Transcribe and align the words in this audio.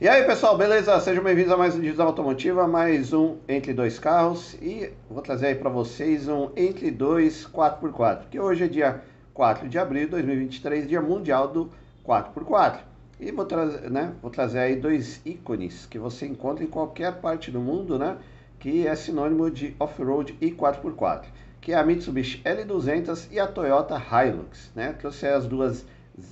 E 0.00 0.08
aí 0.08 0.22
pessoal, 0.22 0.56
beleza? 0.56 1.00
Sejam 1.00 1.24
bem-vindos 1.24 1.50
a 1.50 1.56
mais 1.56 1.74
um 1.74 1.80
Divisão 1.80 2.06
Automotiva, 2.06 2.68
mais 2.68 3.12
um 3.12 3.38
Entre 3.48 3.74
Dois 3.74 3.98
Carros 3.98 4.54
e 4.62 4.92
vou 5.10 5.20
trazer 5.20 5.48
aí 5.48 5.54
para 5.56 5.68
vocês 5.68 6.28
um 6.28 6.50
Entre 6.56 6.88
Dois 6.92 7.44
4x4, 7.44 8.28
que 8.30 8.38
hoje 8.38 8.62
é 8.62 8.68
dia 8.68 9.02
4 9.34 9.68
de 9.68 9.76
abril 9.76 10.04
de 10.04 10.10
2023, 10.12 10.86
dia 10.86 11.02
mundial 11.02 11.48
do 11.48 11.68
4x4. 12.06 12.78
E 13.18 13.32
vou, 13.32 13.44
trazer, 13.44 13.90
né, 13.90 14.12
vou 14.22 14.30
trazer 14.30 14.60
aí 14.60 14.76
dois 14.76 15.20
ícones 15.26 15.86
que 15.86 15.98
você 15.98 16.28
encontra 16.28 16.62
em 16.62 16.68
qualquer 16.68 17.14
parte 17.14 17.50
do 17.50 17.58
mundo, 17.58 17.98
né? 17.98 18.18
Que 18.60 18.86
é 18.86 18.94
sinônimo 18.94 19.50
de 19.50 19.74
off-road 19.80 20.38
e 20.40 20.52
4x4, 20.52 21.24
que 21.60 21.72
é 21.72 21.76
a 21.76 21.82
Mitsubishi 21.82 22.40
L200 22.44 23.26
e 23.32 23.40
a 23.40 23.48
Toyota 23.48 24.00
Hilux, 24.00 24.70
né? 24.76 24.92
Trouxe 24.92 25.26
as 25.26 25.44
duas 25.44 25.84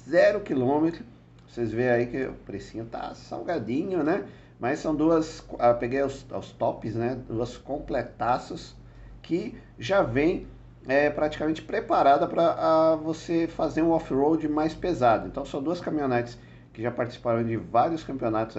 0 0.09 0.43
km 0.43 1.03
vocês 1.49 1.73
veem 1.73 1.89
aí 1.89 2.07
que 2.07 2.25
o 2.25 2.33
precinho 2.33 2.85
tá 2.87 3.15
salgadinho, 3.15 4.03
né? 4.03 4.25
Mas 4.59 4.79
são 4.79 4.95
duas, 4.95 5.45
ah, 5.59 5.75
peguei 5.75 6.03
os, 6.03 6.25
os 6.31 6.53
tops, 6.53 6.95
né? 6.95 7.19
Duas 7.29 7.57
completaços 7.57 8.75
que 9.23 9.59
já 9.79 10.03
vem 10.03 10.47
é, 10.89 11.11
praticamente 11.11 11.63
preparada 11.63 12.27
para 12.27 12.97
você 12.97 13.47
fazer 13.47 13.83
um 13.83 13.91
off-road 13.91 14.49
mais 14.49 14.75
pesado. 14.75 15.27
Então 15.29 15.45
são 15.45 15.63
duas 15.63 15.81
caminhonetes 15.81 16.39
que 16.73 16.83
já 16.83 16.91
participaram 16.91 17.45
de 17.45 17.57
vários 17.57 18.05
campeonatos 18.05 18.57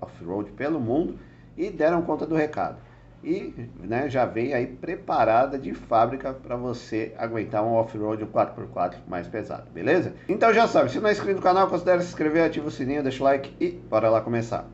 off-road 0.00 0.50
pelo 0.52 0.80
mundo 0.80 1.18
e 1.56 1.70
deram 1.70 2.02
conta 2.02 2.26
do 2.26 2.34
recado 2.34 2.87
e 3.22 3.52
né, 3.80 4.08
já 4.08 4.24
vem 4.24 4.54
aí 4.54 4.66
preparada 4.66 5.58
de 5.58 5.74
fábrica 5.74 6.32
para 6.32 6.56
você 6.56 7.14
aguentar 7.18 7.64
um 7.64 7.74
off-road 7.74 8.24
4x4 8.26 8.98
mais 9.06 9.26
pesado, 9.26 9.70
beleza? 9.70 10.14
Então 10.28 10.52
já 10.52 10.68
sabe, 10.68 10.90
se 10.90 11.00
não 11.00 11.08
é 11.08 11.12
inscrito 11.12 11.36
no 11.36 11.42
canal, 11.42 11.68
considere 11.68 12.02
se 12.02 12.08
inscrever, 12.08 12.44
ativa 12.44 12.68
o 12.68 12.70
sininho, 12.70 13.02
deixa 13.02 13.22
o 13.22 13.24
like 13.24 13.54
e 13.60 13.70
bora 13.72 14.08
lá 14.08 14.20
começar. 14.20 14.68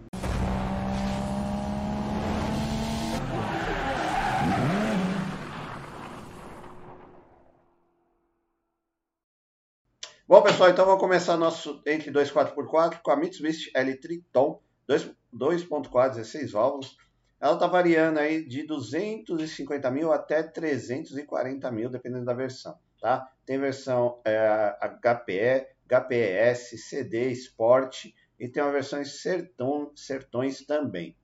Bom 10.27 10.43
pessoal, 10.43 10.71
então 10.71 10.85
vamos 10.85 11.01
começar 11.01 11.37
nosso 11.37 11.83
entre 11.87 12.11
2 12.11 12.33
4x4 12.33 13.01
com 13.03 13.11
a 13.11 13.17
Mitsubishi 13.17 13.71
L 13.75 13.95
Triton 13.97 14.61
2.4 14.89 16.11
16 16.11 16.53
válvulas 16.53 16.97
ela 17.41 17.55
está 17.55 17.67
variando 17.67 18.19
aí 18.19 18.45
de 18.45 18.67
250 18.67 19.91
mil 19.91 20.13
até 20.13 20.43
340 20.43 21.71
mil, 21.71 21.91
dependendo 21.91 22.25
da 22.25 22.33
versão, 22.33 22.79
tá? 23.01 23.31
Tem 23.45 23.59
versão 23.59 24.21
é, 24.25 24.77
HPE, 25.03 25.67
HPS, 25.87 26.79
CD, 26.79 27.31
Sport 27.33 28.07
e 28.39 28.49
tem 28.49 28.63
uma 28.63 28.73
versão 28.73 29.05
Sertão, 29.05 29.93
Sertões 29.95 30.65
também. 30.65 31.17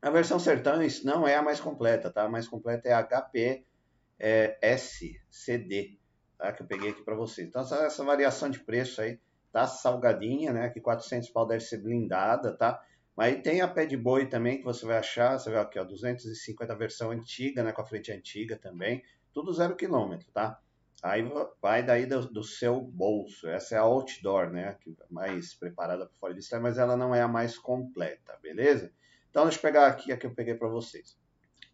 A 0.00 0.10
versão 0.10 0.38
Sertões 0.38 1.04
não 1.04 1.26
é 1.26 1.36
a 1.36 1.42
mais 1.42 1.60
completa, 1.60 2.10
tá? 2.10 2.24
A 2.24 2.28
mais 2.28 2.48
completa 2.48 2.88
é 2.88 2.92
a 2.92 3.02
HPS 3.02 3.64
é, 4.18 4.76
CD, 5.30 5.98
tá? 6.38 6.52
Que 6.52 6.62
eu 6.62 6.66
peguei 6.66 6.90
aqui 6.90 7.02
para 7.02 7.14
vocês. 7.14 7.48
Então 7.48 7.62
essa, 7.62 7.76
essa, 7.84 8.04
variação 8.04 8.50
de 8.50 8.60
preço 8.60 9.00
aí 9.00 9.20
tá 9.52 9.66
salgadinha, 9.66 10.52
né? 10.52 10.70
Que 10.70 10.80
400 10.80 11.28
pau 11.30 11.46
deve 11.46 11.62
ser 11.62 11.78
blindada, 11.78 12.56
tá? 12.56 12.82
Mas 13.16 13.42
tem 13.42 13.60
a 13.60 13.68
pé 13.68 13.84
de 13.84 13.96
boi 13.96 14.26
também 14.26 14.58
que 14.58 14.64
você 14.64 14.86
vai 14.86 14.98
achar, 14.98 15.38
você 15.38 15.50
vê 15.50 15.58
aqui, 15.58 15.78
ó, 15.78 15.84
250 15.84 16.74
versão 16.74 17.10
antiga, 17.10 17.62
né, 17.62 17.72
com 17.72 17.82
a 17.82 17.86
frente 17.86 18.10
antiga 18.10 18.56
também, 18.56 19.02
tudo 19.32 19.52
zero 19.52 19.76
quilômetro, 19.76 20.30
tá? 20.32 20.58
Aí 21.02 21.22
vai 21.60 21.82
daí 21.82 22.06
do, 22.06 22.26
do, 22.28 22.44
seu 22.44 22.80
bolso. 22.80 23.48
Essa 23.48 23.74
é 23.74 23.78
a 23.78 23.82
outdoor, 23.82 24.50
né, 24.50 24.76
que 24.80 24.90
é 24.90 25.06
mais 25.10 25.52
preparada 25.52 26.06
para 26.06 26.14
fora 26.14 26.32
de 26.32 26.40
estrada, 26.40 26.62
mas 26.62 26.78
ela 26.78 26.96
não 26.96 27.14
é 27.14 27.20
a 27.20 27.28
mais 27.28 27.58
completa, 27.58 28.38
beleza? 28.40 28.92
Então 29.28 29.44
deixa 29.44 29.58
eu 29.58 29.62
pegar 29.62 29.86
aqui 29.88 30.12
a 30.12 30.16
que 30.16 30.26
eu 30.26 30.34
peguei 30.34 30.54
para 30.54 30.68
vocês. 30.68 31.18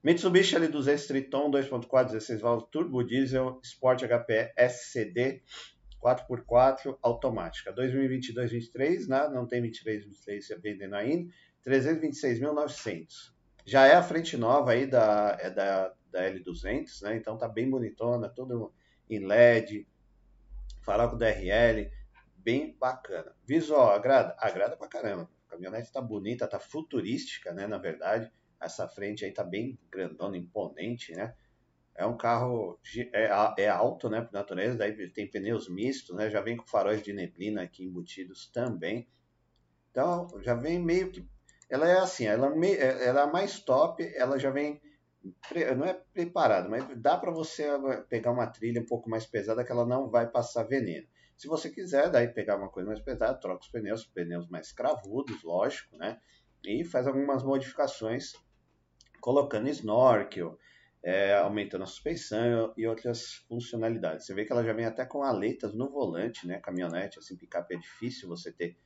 Mitsubishi 0.02 0.56
L200 0.56 1.06
Triton 1.06 1.50
2.4 1.50 2.06
16 2.06 2.40
válvulas 2.40 2.70
turbo 2.70 3.02
diesel 3.02 3.60
Sport 3.62 4.04
HPE 4.04 4.52
SCD 4.56 5.42
4x4 6.02 6.98
automática. 7.02 7.72
2022-23, 7.72 9.06
né? 9.08 9.28
não 9.28 9.46
tem 9.46 9.62
23-23 9.62 10.60
vendendo 10.60 10.94
ainda, 10.94 11.32
326.900. 11.66 13.32
Já 13.64 13.86
é 13.86 13.94
a 13.94 14.02
frente 14.02 14.36
nova 14.36 14.72
aí 14.72 14.86
da, 14.86 15.36
é 15.40 15.50
da, 15.50 15.92
da 16.10 16.30
L200, 16.30 17.02
né? 17.02 17.16
então 17.16 17.36
tá 17.36 17.48
bem 17.48 17.68
bonitona, 17.68 18.28
tudo 18.28 18.72
em 19.10 19.18
LED, 19.20 19.86
farol 20.82 21.10
com 21.10 21.18
DRL, 21.18 21.90
bem 22.36 22.76
bacana. 22.78 23.34
Visual, 23.44 23.90
agrada? 23.90 24.34
Agrada 24.38 24.76
pra 24.76 24.88
caramba. 24.88 25.28
A 25.46 25.50
caminhonete 25.50 25.92
tá 25.92 26.00
bonita, 26.00 26.46
tá 26.46 26.58
futurística, 26.58 27.52
né, 27.52 27.66
na 27.66 27.78
verdade. 27.78 28.30
Essa 28.60 28.88
frente 28.88 29.24
aí 29.24 29.32
tá 29.32 29.44
bem 29.44 29.78
grandona, 29.90 30.36
imponente, 30.36 31.12
né? 31.14 31.34
É 31.98 32.06
um 32.06 32.16
carro 32.16 32.78
é, 33.12 33.28
é 33.58 33.68
alto, 33.68 34.08
né, 34.08 34.20
por 34.20 34.32
natureza, 34.32 34.78
daí 34.78 35.10
tem 35.10 35.28
pneus 35.28 35.68
mistos, 35.68 36.16
né, 36.16 36.30
já 36.30 36.40
vem 36.40 36.56
com 36.56 36.64
faróis 36.64 37.02
de 37.02 37.12
neblina 37.12 37.62
aqui 37.62 37.84
embutidos 37.84 38.48
também. 38.52 39.08
Então, 39.90 40.28
já 40.40 40.54
vem 40.54 40.78
meio 40.78 41.10
que 41.10 41.28
ela 41.68 41.88
é 41.88 41.98
assim, 41.98 42.24
ela, 42.24 42.54
é, 42.64 43.08
ela 43.08 43.20
é 43.20 43.24
a 43.24 43.26
mais 43.26 43.58
top, 43.58 44.02
ela 44.14 44.38
já 44.38 44.48
vem 44.48 44.80
não 45.76 45.84
é 45.84 45.94
preparada, 46.14 46.68
mas 46.68 46.86
dá 46.96 47.18
para 47.18 47.32
você 47.32 47.66
pegar 48.08 48.30
uma 48.30 48.46
trilha 48.46 48.80
um 48.80 48.86
pouco 48.86 49.10
mais 49.10 49.26
pesada 49.26 49.64
que 49.64 49.72
ela 49.72 49.84
não 49.84 50.08
vai 50.08 50.30
passar 50.30 50.62
veneno. 50.62 51.06
Se 51.36 51.48
você 51.48 51.68
quiser, 51.68 52.10
daí 52.10 52.28
pegar 52.28 52.56
uma 52.56 52.68
coisa 52.68 52.88
mais 52.88 53.00
pesada, 53.00 53.38
troca 53.38 53.62
os 53.62 53.68
pneus, 53.68 54.06
pneus 54.06 54.48
mais 54.48 54.72
cravudos, 54.72 55.42
lógico, 55.42 55.96
né? 55.96 56.20
E 56.64 56.84
faz 56.84 57.06
algumas 57.06 57.42
modificações 57.42 58.32
colocando 59.20 59.68
snorkel, 59.68 60.58
é, 61.02 61.34
aumentando 61.34 61.84
a 61.84 61.86
suspensão 61.86 62.72
e 62.76 62.86
outras 62.86 63.34
funcionalidades. 63.48 64.26
Você 64.26 64.34
vê 64.34 64.44
que 64.44 64.52
ela 64.52 64.64
já 64.64 64.72
vem 64.72 64.86
até 64.86 65.04
com 65.04 65.22
aletas 65.22 65.74
no 65.74 65.88
volante, 65.88 66.46
né? 66.46 66.58
Caminhonete, 66.58 67.18
assim, 67.18 67.36
picape 67.36 67.74
é 67.74 67.78
difícil 67.78 68.28
você 68.28 68.52
ter 68.52 68.76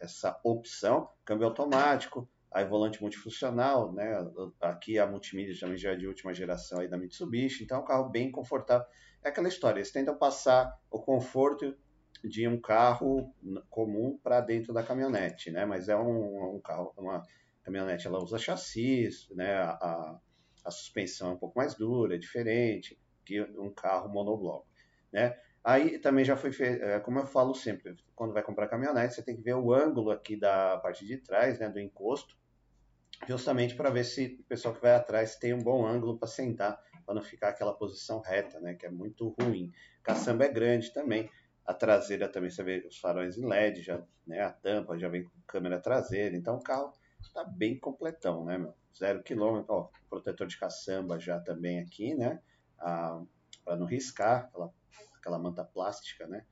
essa 0.00 0.38
opção. 0.42 1.08
Câmbio 1.24 1.46
automático, 1.46 2.28
aí 2.50 2.64
volante 2.64 3.00
multifuncional, 3.00 3.92
né? 3.92 4.18
Aqui 4.60 4.98
a 4.98 5.06
multimídia 5.06 5.58
também 5.58 5.78
já 5.78 5.92
é 5.92 5.96
de 5.96 6.06
última 6.06 6.34
geração 6.34 6.80
aí 6.80 6.88
da 6.88 6.98
Mitsubishi, 6.98 7.64
então 7.64 7.78
é 7.78 7.80
um 7.80 7.84
carro 7.84 8.08
bem 8.08 8.30
confortável. 8.30 8.86
É 9.22 9.28
aquela 9.28 9.48
história, 9.48 9.78
eles 9.78 9.92
tentam 9.92 10.16
passar 10.16 10.78
o 10.90 10.98
conforto 10.98 11.76
de 12.24 12.46
um 12.48 12.60
carro 12.60 13.32
comum 13.68 14.18
para 14.22 14.40
dentro 14.40 14.72
da 14.72 14.82
caminhonete, 14.82 15.50
né? 15.50 15.64
Mas 15.64 15.88
é 15.88 15.96
um, 15.96 16.56
um 16.56 16.60
carro, 16.60 16.92
uma 16.96 17.22
caminhonete, 17.62 18.06
ela 18.06 18.22
usa 18.22 18.38
chassis, 18.38 19.28
né? 19.30 19.54
A, 19.54 19.70
a 19.70 20.20
suspensão 20.68 21.30
é 21.30 21.32
um 21.34 21.38
pouco 21.38 21.56
mais 21.56 21.74
dura, 21.74 22.16
é 22.16 22.18
diferente 22.18 22.98
que 23.24 23.40
um 23.40 23.70
carro 23.70 24.08
monobloco, 24.08 24.66
né? 25.12 25.38
Aí 25.62 25.98
também 25.98 26.24
já 26.24 26.36
foi 26.36 26.52
feito, 26.52 26.82
é, 26.82 26.98
como 27.00 27.18
eu 27.18 27.26
falo 27.26 27.54
sempre, 27.54 27.94
quando 28.14 28.32
vai 28.32 28.42
comprar 28.42 28.66
caminhonete, 28.66 29.14
você 29.14 29.22
tem 29.22 29.36
que 29.36 29.42
ver 29.42 29.54
o 29.54 29.72
ângulo 29.72 30.10
aqui 30.10 30.34
da 30.34 30.78
parte 30.78 31.04
de 31.06 31.18
trás, 31.18 31.58
né, 31.58 31.68
do 31.68 31.78
encosto, 31.78 32.34
justamente 33.28 33.74
para 33.74 33.90
ver 33.90 34.04
se 34.04 34.38
o 34.40 34.44
pessoal 34.44 34.74
que 34.74 34.80
vai 34.80 34.94
atrás 34.94 35.36
tem 35.36 35.52
um 35.52 35.62
bom 35.62 35.86
ângulo 35.86 36.18
para 36.18 36.26
sentar, 36.26 36.82
para 37.04 37.14
não 37.14 37.22
ficar 37.22 37.50
aquela 37.50 37.74
posição 37.74 38.20
reta, 38.20 38.58
né, 38.58 38.74
que 38.74 38.86
é 38.86 38.90
muito 38.90 39.34
ruim. 39.38 39.70
Caçamba 40.02 40.44
é 40.44 40.48
grande 40.48 40.92
também, 40.94 41.30
a 41.66 41.74
traseira 41.74 42.26
também 42.26 42.50
você 42.50 42.62
vê 42.62 42.78
os 42.88 42.98
faróis 42.98 43.36
em 43.36 43.46
LED, 43.46 43.82
já, 43.82 44.02
né, 44.26 44.40
a 44.40 44.50
tampa 44.50 44.98
já 44.98 45.08
vem 45.08 45.24
com 45.24 45.30
câmera 45.46 45.78
traseira, 45.78 46.34
então 46.34 46.56
o 46.56 46.62
carro 46.62 46.90
está 47.22 47.44
bem 47.44 47.78
completão, 47.78 48.44
né, 48.44 48.58
meu? 48.58 48.74
Zero 48.96 49.22
quilômetro, 49.22 49.72
ó, 49.72 49.88
protetor 50.08 50.46
de 50.46 50.58
caçamba 50.58 51.18
já 51.18 51.38
também 51.38 51.80
aqui, 51.80 52.14
né? 52.14 52.40
Ah, 52.78 53.22
para 53.64 53.76
não 53.76 53.86
riscar, 53.86 54.46
aquela, 54.46 54.72
aquela 55.16 55.38
manta 55.38 55.64
plástica, 55.64 56.26
né? 56.26 56.44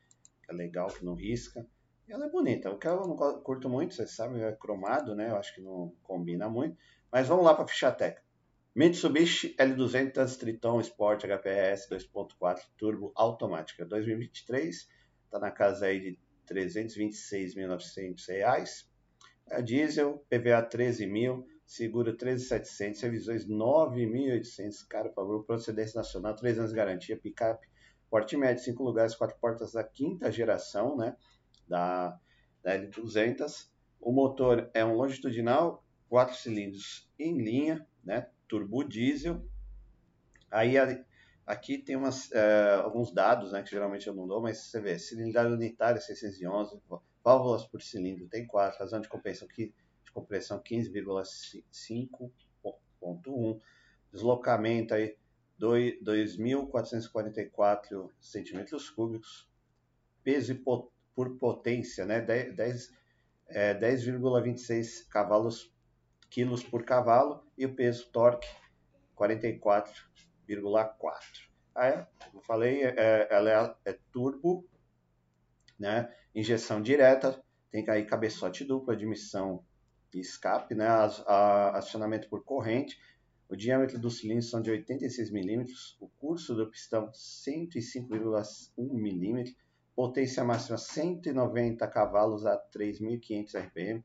Que 0.44 0.52
é 0.52 0.54
legal 0.54 0.88
que 0.88 1.04
não 1.04 1.14
risca. 1.14 1.66
E 2.06 2.12
ela 2.12 2.26
é 2.26 2.30
bonita. 2.30 2.70
O 2.70 2.78
que 2.78 2.86
eu 2.86 3.06
não 3.06 3.16
curto 3.42 3.68
muito, 3.68 3.94
vocês 3.94 4.12
sabem, 4.12 4.42
é 4.42 4.52
cromado, 4.52 5.14
né? 5.14 5.30
Eu 5.30 5.36
acho 5.36 5.54
que 5.54 5.60
não 5.60 5.94
combina 6.02 6.48
muito. 6.48 6.76
Mas 7.10 7.28
vamos 7.28 7.44
lá 7.44 7.54
para 7.54 7.64
a 7.64 7.68
ficha 7.68 7.92
técnica. 7.92 8.26
Mitsubishi 8.74 9.54
L200 9.56 10.38
Triton 10.38 10.80
Sport 10.80 11.24
HPS 11.24 11.88
2.4 11.90 12.60
Turbo 12.76 13.12
Automática 13.14 13.84
2023. 13.84 14.88
Está 15.24 15.38
na 15.38 15.50
casa 15.50 15.86
aí 15.86 16.00
de 16.00 16.18
R$ 16.48 16.54
326.900 16.54 18.87
a 19.50 19.60
diesel, 19.60 20.24
PVA 20.28 20.62
13 20.62 21.06
mil, 21.06 21.46
seguro 21.66 22.16
13.700, 22.16 23.02
revisões 23.02 23.46
9.800, 23.46 24.86
cara, 24.88 25.08
por 25.08 25.16
favor, 25.16 25.44
procedência 25.44 25.98
nacional, 25.98 26.34
3 26.34 26.58
anos 26.58 26.70
de 26.70 26.76
garantia, 26.76 27.16
picape, 27.16 27.68
porte 28.10 28.36
médio, 28.36 28.62
5 28.64 28.82
lugares, 28.82 29.14
4 29.14 29.38
portas 29.38 29.72
da 29.72 29.84
quinta 29.84 30.32
geração, 30.32 30.96
né, 30.96 31.14
da, 31.68 32.18
da 32.62 32.78
L200. 32.78 33.68
O 34.00 34.12
motor 34.12 34.70
é 34.72 34.84
um 34.84 34.94
longitudinal, 34.94 35.84
4 36.08 36.36
cilindros 36.36 37.10
em 37.18 37.36
linha, 37.36 37.86
né, 38.02 38.28
turbo 38.48 38.82
diesel. 38.82 39.44
Aí 40.50 40.76
aqui 41.46 41.76
tem 41.76 41.96
umas, 41.96 42.32
é, 42.32 42.76
alguns 42.76 43.12
dados, 43.12 43.52
né, 43.52 43.62
que 43.62 43.70
geralmente 43.70 44.06
eu 44.06 44.14
não 44.14 44.26
dou, 44.26 44.40
mas 44.40 44.58
você 44.58 44.80
vê, 44.80 44.98
cilindrada 44.98 45.50
unitária 45.50 46.00
611, 46.00 46.80
válvulas 47.28 47.66
por 47.66 47.82
cilindro 47.82 48.26
tem 48.26 48.46
quatro, 48.46 48.78
razão 48.78 49.02
de 49.02 49.08
compensação 49.08 49.46
que 49.48 49.74
de 50.02 50.10
compressão 50.12 50.62
15,5.1, 50.62 53.60
deslocamento 54.10 54.94
aí 54.94 55.14
2.444 55.60 58.10
centímetros 58.18 58.88
cúbicos, 58.88 59.46
peso 60.24 60.58
por 61.14 61.36
potência, 61.38 62.06
né, 62.06 62.24
10,26 62.24 62.94
é, 63.48 63.74
10, 63.74 65.04
cavalos 65.04 65.70
quilos 66.30 66.62
por 66.62 66.82
cavalo 66.84 67.46
e 67.58 67.66
o 67.66 67.74
peso 67.74 68.08
torque 68.10 68.48
44,4. 69.14 71.46
Ah, 71.74 71.88
é, 71.88 72.06
como 72.30 72.42
falei, 72.42 72.84
é, 72.84 73.28
ela 73.30 73.78
é, 73.84 73.90
é, 73.90 73.98
turbo, 74.12 74.66
né, 75.78 76.10
injeção 76.38 76.80
direta, 76.80 77.42
tem 77.70 77.84
aí 77.88 78.04
cabeçote 78.04 78.64
duplo, 78.64 78.92
admissão 78.92 79.64
e 80.14 80.20
escape, 80.20 80.74
né, 80.74 80.86
acionamento 81.74 82.28
por 82.28 82.44
corrente, 82.44 82.98
o 83.48 83.56
diâmetro 83.56 83.98
dos 83.98 84.18
cilindros 84.18 84.50
são 84.50 84.60
de 84.60 84.70
86 84.70 85.30
mm, 85.30 85.64
o 86.00 86.08
curso 86.08 86.54
do 86.54 86.70
pistão 86.70 87.10
105,1 87.10 88.68
mm, 88.76 89.56
potência 89.96 90.44
máxima 90.44 90.76
190 90.76 91.88
cavalos 91.88 92.44
a 92.46 92.56
3.500 92.56 93.58
RPM, 93.58 94.04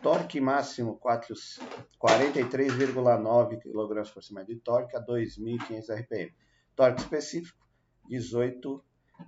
torque 0.00 0.40
máximo 0.40 0.96
43,9 1.00 3.60
kg 3.60 4.12
por 4.12 4.22
cima 4.22 4.44
de 4.44 4.54
torque 4.56 4.96
a 4.96 5.04
2.500 5.04 5.92
RPM, 6.00 6.32
torque 6.76 7.00
específico 7.00 7.58
18, 8.08 8.84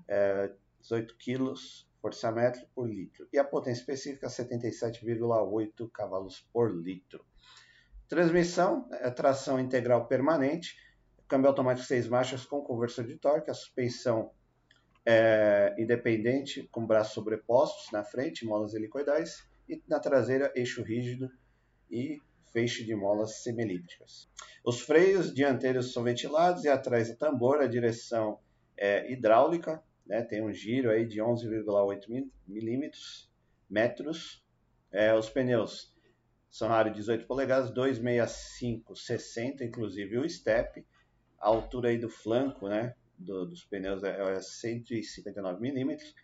é, 0.08 0.52
18 0.80 1.16
kg 2.06 2.16
força-metro 2.16 2.66
por 2.74 2.88
litro 2.88 3.28
e 3.32 3.38
a 3.38 3.44
potência 3.44 3.80
específica 3.80 4.28
77,8 4.28 5.90
cavalos 5.92 6.46
por 6.52 6.72
litro. 6.72 7.24
Transmissão, 8.08 8.88
é 8.92 9.10
tração 9.10 9.58
integral 9.58 10.06
permanente, 10.06 10.76
câmbio 11.26 11.48
automático 11.48 11.86
6 11.86 12.06
marchas 12.08 12.44
com 12.44 12.62
conversor 12.62 13.04
de 13.04 13.16
torque, 13.16 13.50
a 13.50 13.54
suspensão 13.54 14.30
é, 15.04 15.74
independente 15.78 16.68
com 16.70 16.86
braços 16.86 17.14
sobrepostos 17.14 17.90
na 17.92 18.04
frente, 18.04 18.44
molas 18.44 18.74
helicoidais, 18.74 19.44
e 19.68 19.82
na 19.88 19.98
traseira 19.98 20.52
eixo 20.54 20.82
rígido 20.82 21.28
e 21.90 22.20
feixe 22.52 22.84
de 22.84 22.94
molas 22.94 23.42
semilípticas. 23.42 24.28
Os 24.64 24.80
freios 24.80 25.34
dianteiros 25.34 25.92
são 25.92 26.04
ventilados 26.04 26.64
e 26.64 26.68
atrás 26.68 27.10
do 27.10 27.16
tambor 27.16 27.60
a 27.60 27.66
direção 27.66 28.38
é 28.76 29.10
hidráulica, 29.10 29.82
né, 30.06 30.22
tem 30.22 30.42
um 30.42 30.52
giro 30.52 30.90
aí 30.90 31.04
de 31.04 31.20
11,8 31.20 32.30
milímetros, 32.46 33.30
metros. 33.68 34.44
É, 34.92 35.12
os 35.14 35.28
pneus 35.28 35.92
são 36.50 36.72
aro 36.72 36.92
18 36.92 37.26
polegadas, 37.26 37.70
265, 37.70 38.96
60, 38.96 39.64
inclusive 39.64 40.18
o 40.18 40.28
step. 40.28 40.86
A 41.38 41.48
altura 41.48 41.90
aí 41.90 41.98
do 41.98 42.08
flanco, 42.08 42.68
né, 42.68 42.94
do, 43.18 43.46
dos 43.46 43.64
pneus 43.64 44.02
é, 44.04 44.36
é 44.36 44.40
159 44.40 45.60
milímetros. 45.60 46.14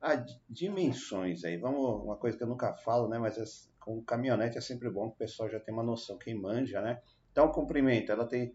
As 0.00 0.24
dimensões 0.48 1.44
aí, 1.44 1.56
vamos, 1.56 2.04
uma 2.04 2.16
coisa 2.16 2.36
que 2.36 2.42
eu 2.42 2.48
nunca 2.48 2.74
falo, 2.74 3.08
né, 3.08 3.18
mas 3.18 3.36
é, 3.36 3.44
com 3.78 4.02
caminhonete 4.02 4.56
é 4.56 4.60
sempre 4.60 4.88
bom 4.90 5.08
que 5.08 5.16
o 5.16 5.18
pessoal 5.18 5.48
já 5.48 5.58
tem 5.58 5.74
uma 5.74 5.82
noção, 5.82 6.16
quem 6.18 6.34
manja, 6.34 6.80
né. 6.80 7.02
Então, 7.32 7.50
comprimento, 7.50 8.12
ela 8.12 8.26
tem 8.26 8.54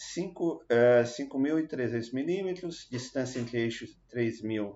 5.300 0.00 0.62
é, 0.70 1.04
milímetros, 2.14 2.88
distância 2.90 3.38
entre 3.38 3.60
eixos 3.60 4.00
3.000 4.10 4.74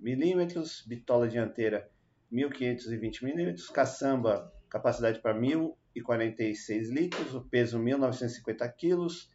milímetros, 0.00 0.84
bitola 0.86 1.28
dianteira 1.28 1.88
1.520 2.32 3.22
milímetros, 3.22 3.70
caçamba 3.70 4.52
capacidade 4.68 5.20
para 5.20 5.38
1.046 5.38 6.90
litros, 6.90 7.34
o 7.34 7.42
peso 7.42 7.78
1.950 7.78 8.74
quilos, 8.76 9.30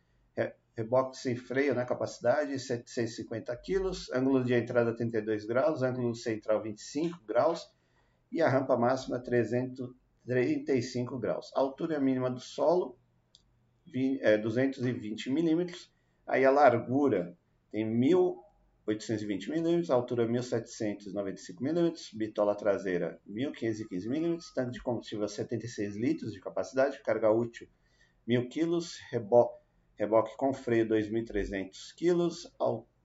reboque 0.76 1.18
sem 1.18 1.36
freio, 1.36 1.76
né, 1.76 1.86
capacidade 1.86 2.60
750 2.60 3.56
quilos, 3.58 4.12
ângulo 4.12 4.44
de 4.44 4.54
entrada 4.54 4.96
32 4.96 5.46
graus, 5.46 5.84
ângulo 5.84 6.16
central 6.16 6.64
25 6.64 7.20
graus 7.26 7.72
e 8.32 8.42
a 8.42 8.50
rampa 8.50 8.76
máxima 8.76 9.20
335 9.20 11.20
graus. 11.20 11.52
A 11.56 11.60
altura 11.60 12.00
mínima 12.00 12.30
do 12.30 12.40
solo 12.40 12.98
é, 14.22 14.38
220 14.38 15.30
milímetros, 15.30 15.92
aí 16.26 16.46
a 16.46 16.52
largura 16.52 17.38
tem 17.72 17.86
1.000 17.86 18.44
820 18.86 19.50
mm, 19.50 19.92
altura 19.92 20.28
1795 20.28 21.64
mm, 21.64 21.94
bitola 22.16 22.54
traseira 22.54 23.18
1515 23.26 24.10
mm, 24.10 24.38
tanque 24.54 24.72
de 24.72 24.82
combustível 24.82 25.26
76 25.26 25.96
litros 25.96 26.34
de 26.34 26.42
capacidade, 26.42 27.02
carga 27.02 27.32
útil 27.32 27.68
1000 28.28 28.50
kg, 28.50 28.80
reboque, 29.10 29.64
reboque 29.96 30.36
com 30.36 30.54
freio 30.54 30.88
2300 30.88 31.94
kg, 31.94 32.28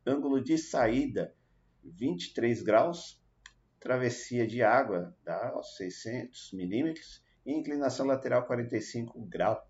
ângulo 0.05 0.43
de 0.43 0.59
saída 0.59 1.33
23 1.85 2.61
graus, 2.63 3.21
travessia 3.79 4.47
de 4.47 4.63
água 4.63 5.17
dá 5.25 5.61
600 5.63 6.53
mm 6.55 6.95
e 7.47 7.53
inclinação 7.53 8.05
lateral 8.05 8.47
45 8.47 9.21
graus. 9.27 9.68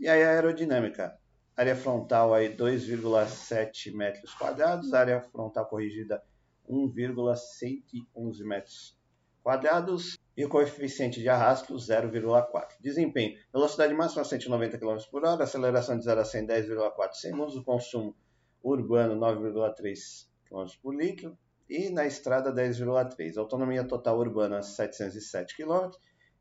E 0.00 0.08
aí 0.08 0.22
a 0.22 0.30
aerodinâmica, 0.30 1.18
área 1.56 1.74
frontal 1.74 2.32
aí 2.32 2.56
2,7 2.56 3.92
metros 3.92 4.32
quadrados, 4.32 4.94
área 4.94 5.20
frontal 5.20 5.66
corrigida 5.66 6.22
1,111 6.68 8.44
metros 8.44 8.96
quadrados. 9.42 10.16
E 10.36 10.44
o 10.44 10.48
coeficiente 10.48 11.20
de 11.20 11.28
arrasto 11.28 11.74
0,4. 11.74 12.76
Desempenho, 12.78 13.36
velocidade 13.52 13.92
máxima 13.92 14.22
190 14.22 14.78
km 14.78 14.98
por 15.10 15.24
hora, 15.24 15.42
aceleração 15.42 15.98
de 15.98 16.04
0 16.04 16.20
a 16.20 16.24
100 16.24 16.46
10,4 16.46 17.12
segundos, 17.14 17.56
o 17.56 17.64
consumo 17.64 18.14
urbano 18.62 19.18
9,3 19.18 20.28
km 20.48 20.64
por 20.80 20.94
litro. 20.94 21.36
E 21.68 21.90
na 21.90 22.06
estrada 22.06 22.52
10,3. 22.52 23.36
Autonomia 23.36 23.82
total 23.82 24.16
urbana 24.16 24.62
707 24.62 25.56
km 25.56 25.90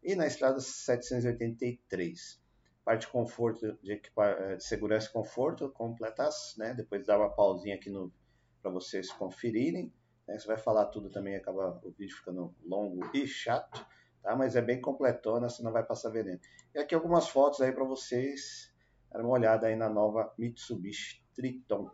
e 0.04 0.14
na 0.16 0.28
estrada 0.28 0.60
783 0.60 2.46
parte 2.88 3.02
de 3.02 3.08
conforto, 3.12 3.78
de, 3.84 3.92
eh, 3.92 4.56
de 4.56 4.64
segurança 4.64 5.10
e 5.10 5.12
conforto, 5.12 5.70
completas, 5.72 6.56
né? 6.58 6.74
Depois 6.74 7.06
dá 7.06 7.18
uma 7.18 7.30
pausinha 7.30 7.76
aqui 7.76 7.90
no 7.90 8.14
para 8.62 8.72
vocês 8.72 9.12
conferirem. 9.12 9.92
Né? 10.26 10.40
Você 10.40 10.48
vai 10.48 10.56
falar 10.56 10.86
tudo 10.86 11.10
também, 11.10 11.36
acaba 11.36 11.82
o 11.84 11.92
vídeo 11.92 12.16
ficando 12.16 12.56
longo 12.64 13.02
e 13.14 13.28
chato, 13.28 13.86
tá? 14.24 14.38
Mas 14.38 14.56
é 14.56 14.62
bem 14.62 14.80
completona, 14.80 15.50
você 15.50 15.62
não 15.62 15.74
vai 15.74 15.84
passar 15.84 16.12
veneno. 16.12 16.40
E 16.74 16.80
aqui 16.80 16.96
algumas 16.96 17.28
fotos 17.28 17.60
aí 17.60 17.74
para 17.74 17.84
vocês 17.84 18.74
dar 19.12 19.20
uma 19.20 19.32
olhada 19.32 19.68
aí 19.68 19.76
na 19.76 19.90
nova 19.90 20.34
Mitsubishi 20.38 21.22
Triton. 21.34 21.92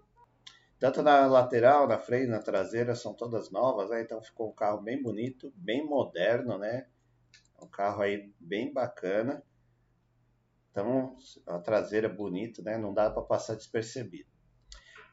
Tanto 0.77 1.01
na 1.01 1.25
lateral, 1.25 1.87
na 1.87 1.97
freio, 1.97 2.29
na 2.29 2.39
traseira, 2.39 2.93
são 2.93 3.15
todas 3.15 3.49
novas, 3.49 3.89
né? 3.89 4.03
então 4.03 4.21
ficou 4.21 4.51
um 4.51 4.53
carro 4.53 4.79
bem 4.79 5.01
bonito, 5.01 5.51
bem 5.55 5.83
moderno, 5.83 6.59
né? 6.59 6.85
Um 7.59 7.67
carro 7.67 8.03
aí 8.03 8.31
bem 8.39 8.71
bacana. 8.71 9.43
Então, 10.73 11.15
a 11.45 11.59
traseira 11.59 12.07
é 12.07 12.09
bonita, 12.09 12.63
né? 12.63 12.79
Não 12.79 12.91
dá 12.91 13.07
para 13.07 13.21
passar 13.21 13.53
despercebido. 13.53 14.27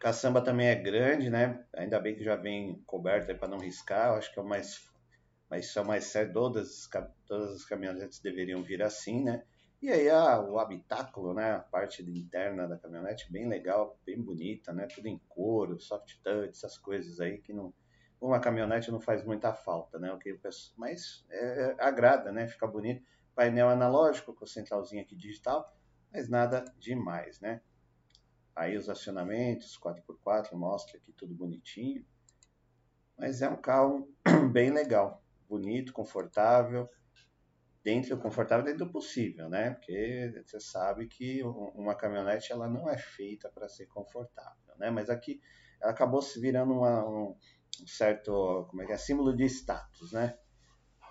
Caçamba 0.01 0.41
também 0.41 0.69
é 0.69 0.75
grande, 0.75 1.29
né? 1.29 1.63
Ainda 1.75 2.01
bem 2.01 2.17
que 2.17 2.25
já 2.25 2.35
vem 2.35 2.83
coberta 2.87 3.35
para 3.35 3.47
não 3.47 3.59
riscar. 3.59 4.09
Eu 4.09 4.15
acho 4.15 4.33
que 4.33 4.39
é 4.39 4.43
o 4.43 4.49
mais, 4.49 4.91
mas 5.51 5.67
isso 5.67 5.79
é 5.79 5.83
o 5.83 5.87
mais 5.87 6.05
certo. 6.05 6.33
Todas, 6.33 6.89
todas 7.27 7.57
as 7.57 7.65
caminhonetes 7.67 8.21
deveriam 8.21 8.63
vir 8.63 8.83
assim, 8.83 9.23
né? 9.23 9.45
E 9.83 9.91
aí 9.91 10.09
a, 10.09 10.41
o 10.41 10.59
habitáculo, 10.59 11.35
né? 11.35 11.53
A 11.53 11.61
parte 11.61 12.03
interna 12.03 12.67
da 12.67 12.79
caminhonete 12.79 13.31
bem 13.31 13.47
legal, 13.47 14.01
bem 14.07 14.19
bonita, 14.19 14.73
né? 14.73 14.87
Tudo 14.87 15.09
em 15.09 15.21
couro, 15.29 15.79
soft 15.79 16.23
touch, 16.23 16.49
essas 16.49 16.79
coisas 16.79 17.21
aí 17.21 17.37
que 17.37 17.53
não 17.53 17.75
uma 18.19 18.41
caminhonete 18.41 18.91
não 18.91 19.01
faz 19.01 19.25
muita 19.25 19.53
falta, 19.53 19.99
né? 19.99 20.11
O 20.13 20.19
que 20.19 20.39
mas 20.77 21.25
é, 21.31 21.63
é, 21.63 21.77
agrada, 21.79 22.33
né? 22.33 22.49
Fica 22.49 22.67
bonito 22.67 23.03
painel 23.35 23.69
analógico 23.69 24.35
com 24.35 24.47
centralzinha 24.47 25.03
aqui 25.03 25.17
digital, 25.17 25.77
mas 26.13 26.29
nada 26.29 26.65
demais, 26.79 27.41
né? 27.41 27.61
Aí 28.55 28.77
os 28.77 28.89
acionamentos, 28.89 29.79
4x4, 29.79 30.53
mostra 30.55 30.99
aqui 30.99 31.13
tudo 31.13 31.35
bonitinho. 31.35 32.05
Mas 33.17 33.43
é 33.43 33.49
um 33.49 33.57
carro 33.57 34.13
bem 34.53 34.71
legal, 34.71 35.23
bonito, 35.49 35.93
confortável, 35.93 36.89
dentro 37.83 38.19
confortável 38.19 38.65
dentro 38.65 38.87
do 38.87 38.93
possível, 38.93 39.49
né? 39.49 39.71
Porque 39.71 40.43
você 40.45 40.61
sabe 40.61 41.07
que 41.07 41.43
uma 41.45 41.95
caminhonete 41.95 42.53
ela 42.53 42.69
não 42.69 42.89
é 42.89 42.99
feita 42.99 43.49
para 43.49 43.69
ser 43.69 43.87
confortável, 43.87 44.77
né? 44.77 44.91
Mas 44.91 45.09
aqui 45.09 45.41
ela 45.81 45.93
acabou 45.93 46.21
se 46.21 46.41
virando 46.41 46.75
uma, 46.75 47.07
um 47.09 47.37
certo, 47.87 48.67
como 48.69 48.83
é 48.83 48.87
que 48.87 48.93
é, 48.93 48.99
símbolo 48.99 49.35
de 49.35 49.45
status, 49.47 50.13
né? 50.13 50.39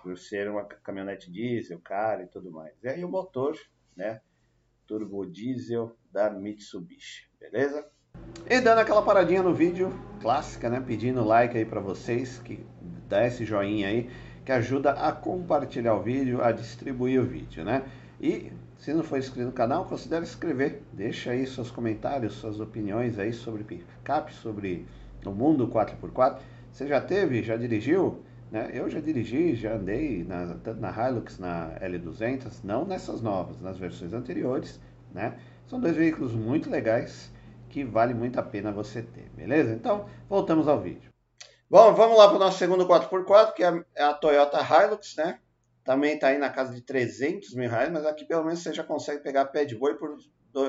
Por 0.02 0.18
ser 0.18 0.48
uma 0.50 0.64
caminhonete 0.64 1.30
diesel, 1.30 1.80
cara 1.80 2.22
e 2.22 2.26
tudo 2.26 2.50
mais. 2.50 2.74
E 2.82 2.88
aí 2.88 3.04
o 3.04 3.08
motor, 3.08 3.56
né, 3.96 4.20
turbo 4.86 5.24
diesel 5.26 5.96
da 6.10 6.30
Mitsubishi, 6.30 7.28
beleza? 7.38 7.86
E 8.48 8.60
dando 8.60 8.78
aquela 8.78 9.02
paradinha 9.02 9.42
no 9.42 9.54
vídeo, 9.54 9.92
clássica, 10.20 10.68
né, 10.68 10.80
pedindo 10.80 11.24
like 11.24 11.56
aí 11.56 11.64
para 11.64 11.80
vocês, 11.80 12.38
que 12.40 12.64
dá 13.08 13.26
esse 13.26 13.44
joinha 13.44 13.88
aí. 13.88 14.10
que 14.44 14.52
ajuda 14.52 14.92
a 14.92 15.12
compartilhar 15.12 15.94
o 15.94 16.02
vídeo, 16.02 16.42
a 16.42 16.50
distribuir 16.50 17.20
o 17.20 17.24
vídeo, 17.24 17.64
né? 17.64 17.84
E 18.20 18.50
se 18.78 18.92
não 18.92 19.02
for 19.02 19.18
inscrito 19.18 19.46
no 19.46 19.52
canal, 19.52 19.84
considere 19.84 20.24
inscrever. 20.24 20.82
Deixa 20.92 21.30
aí 21.32 21.46
seus 21.46 21.70
comentários, 21.70 22.34
suas 22.34 22.58
opiniões 22.58 23.18
aí 23.18 23.32
sobre 23.32 23.62
picape, 23.62 24.32
sobre 24.32 24.86
o 25.24 25.30
mundo 25.30 25.68
4x4. 25.68 26.40
Você 26.72 26.86
já 26.86 27.00
teve, 27.00 27.42
já 27.42 27.56
dirigiu? 27.56 28.24
Né? 28.50 28.70
Eu 28.72 28.90
já 28.90 29.00
dirigi, 29.00 29.54
já 29.54 29.74
andei 29.74 30.24
na, 30.24 30.56
tanto 30.56 30.80
na 30.80 30.90
Hilux, 30.90 31.38
na 31.38 31.78
L200, 31.80 32.64
não 32.64 32.84
nessas 32.84 33.20
novas, 33.20 33.60
nas 33.60 33.78
versões 33.78 34.12
anteriores, 34.12 34.80
né? 35.12 35.38
São 35.68 35.80
dois 35.80 35.94
veículos 35.94 36.32
muito 36.32 36.68
legais 36.68 37.30
que 37.68 37.84
vale 37.84 38.12
muito 38.12 38.38
a 38.40 38.42
pena 38.42 38.72
você 38.72 39.02
ter, 39.02 39.30
beleza? 39.30 39.72
Então, 39.72 40.08
voltamos 40.28 40.66
ao 40.66 40.80
vídeo. 40.80 41.10
Bom, 41.70 41.94
vamos 41.94 42.18
lá 42.18 42.26
para 42.26 42.36
o 42.36 42.40
nosso 42.40 42.58
segundo 42.58 42.84
4x4, 42.86 43.54
que 43.54 43.62
é, 43.62 43.84
é 43.94 44.02
a 44.02 44.12
Toyota 44.12 44.58
Hilux, 44.58 45.14
né? 45.16 45.38
Também 45.84 46.14
está 46.14 46.28
aí 46.28 46.38
na 46.38 46.50
casa 46.50 46.74
de 46.74 46.82
300 46.82 47.54
mil 47.54 47.70
reais, 47.70 47.90
mas 47.92 48.04
aqui 48.04 48.24
pelo 48.24 48.44
menos 48.44 48.60
você 48.60 48.74
já 48.74 48.82
consegue 48.82 49.22
pegar 49.22 49.46
pé 49.46 49.64
de 49.64 49.76
boi 49.76 49.94
por 49.94 50.16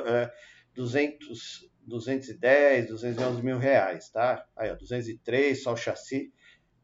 é, 0.05 0.31
200, 0.75 1.67
210, 1.87 2.87
211 2.87 3.43
mil 3.43 3.57
reais, 3.57 4.09
tá? 4.09 4.45
Aí, 4.55 4.71
ó, 4.71 4.75
203, 4.75 5.63
só 5.63 5.73
o 5.73 5.77
chassi. 5.77 6.31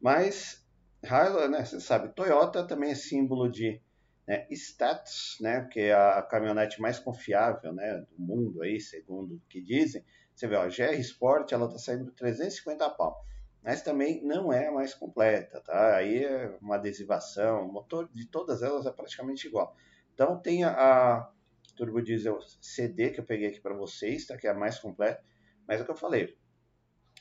Mas, 0.00 0.66
Hilux, 1.02 1.50
né, 1.50 1.64
você 1.64 1.80
sabe, 1.80 2.08
Toyota 2.08 2.66
também 2.66 2.90
é 2.90 2.94
símbolo 2.94 3.50
de 3.50 3.80
né, 4.26 4.46
status, 4.50 5.38
né, 5.40 5.60
porque 5.60 5.80
é 5.80 5.94
a 5.94 6.22
caminhonete 6.22 6.80
mais 6.80 6.98
confiável 6.98 7.72
né, 7.72 8.04
do 8.10 8.22
mundo, 8.22 8.62
aí, 8.62 8.80
segundo 8.80 9.36
o 9.36 9.42
que 9.48 9.60
dizem. 9.60 10.04
Você 10.34 10.46
vê, 10.46 10.54
ó, 10.54 10.62
a 10.62 10.68
GR 10.68 10.94
Sport 11.00 11.50
ela 11.52 11.66
está 11.66 11.78
saindo 11.78 12.04
por 12.04 12.14
350 12.14 12.90
pau, 12.90 13.24
mas 13.62 13.82
também 13.82 14.22
não 14.22 14.52
é 14.52 14.68
a 14.68 14.72
mais 14.72 14.94
completa, 14.94 15.60
tá? 15.60 15.96
Aí 15.96 16.24
é 16.24 16.56
uma 16.60 16.76
adesivação, 16.76 17.66
o 17.66 17.72
motor 17.72 18.08
de 18.12 18.26
todas 18.26 18.62
elas 18.62 18.86
é 18.86 18.92
praticamente 18.92 19.48
igual. 19.48 19.74
Então 20.14 20.38
tem 20.38 20.62
a, 20.62 20.70
a 20.70 21.32
Turbo 21.74 22.00
Diesel 22.00 22.38
CD 22.60 23.10
que 23.10 23.18
eu 23.18 23.24
peguei 23.24 23.48
aqui 23.48 23.60
para 23.60 23.74
vocês, 23.74 24.26
tá? 24.26 24.36
Que 24.36 24.46
é 24.46 24.50
a 24.50 24.54
mais 24.54 24.78
completa, 24.78 25.22
mas 25.66 25.80
é 25.80 25.82
o 25.82 25.84
que 25.84 25.90
eu 25.90 25.96
falei. 25.96 26.36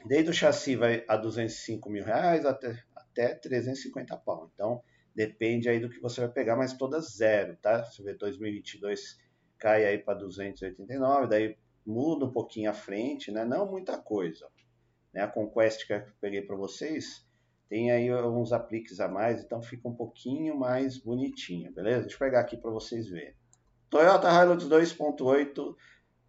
Desde 0.05 0.29
o 0.29 0.33
chassi 0.33 0.75
vai 0.75 1.03
a 1.07 1.17
205 1.17 1.89
mil 1.89 2.03
reais 2.03 2.45
até, 2.45 2.83
até 3.19 3.35
350 3.35 4.15
pau. 4.17 4.49
Então, 4.53 4.81
Depende 5.17 5.67
aí 5.67 5.79
do 5.79 5.89
que 5.89 5.99
você 5.99 6.21
vai 6.21 6.29
pegar, 6.29 6.55
mas 6.55 6.73
todas 6.73 7.15
zero, 7.15 7.57
tá? 7.59 7.83
Você 7.83 8.03
vê 8.03 8.13
2022 8.13 9.19
cai 9.57 9.83
aí 9.83 9.97
para 9.97 10.13
289, 10.19 11.25
daí 11.25 11.57
muda 11.83 12.25
um 12.25 12.31
pouquinho 12.31 12.69
à 12.69 12.73
frente, 12.73 13.31
né? 13.31 13.43
Não 13.43 13.65
muita 13.65 13.97
coisa. 13.97 14.47
Né? 15.11 15.21
A 15.21 15.27
Conquest 15.27 15.87
que 15.87 15.93
eu 15.93 16.03
peguei 16.21 16.43
para 16.43 16.55
vocês 16.55 17.25
tem 17.67 17.89
aí 17.91 18.07
alguns 18.09 18.53
apliques 18.53 18.99
a 18.99 19.07
mais, 19.07 19.43
então 19.43 19.59
fica 19.59 19.87
um 19.89 19.95
pouquinho 19.95 20.55
mais 20.55 20.99
bonitinho, 20.99 21.73
beleza? 21.73 22.01
Deixa 22.01 22.15
eu 22.15 22.19
pegar 22.19 22.41
aqui 22.41 22.55
para 22.55 22.69
vocês 22.69 23.09
verem. 23.09 23.33
Toyota 23.89 24.29
Hilux 24.29 24.65
2.8 24.65 25.75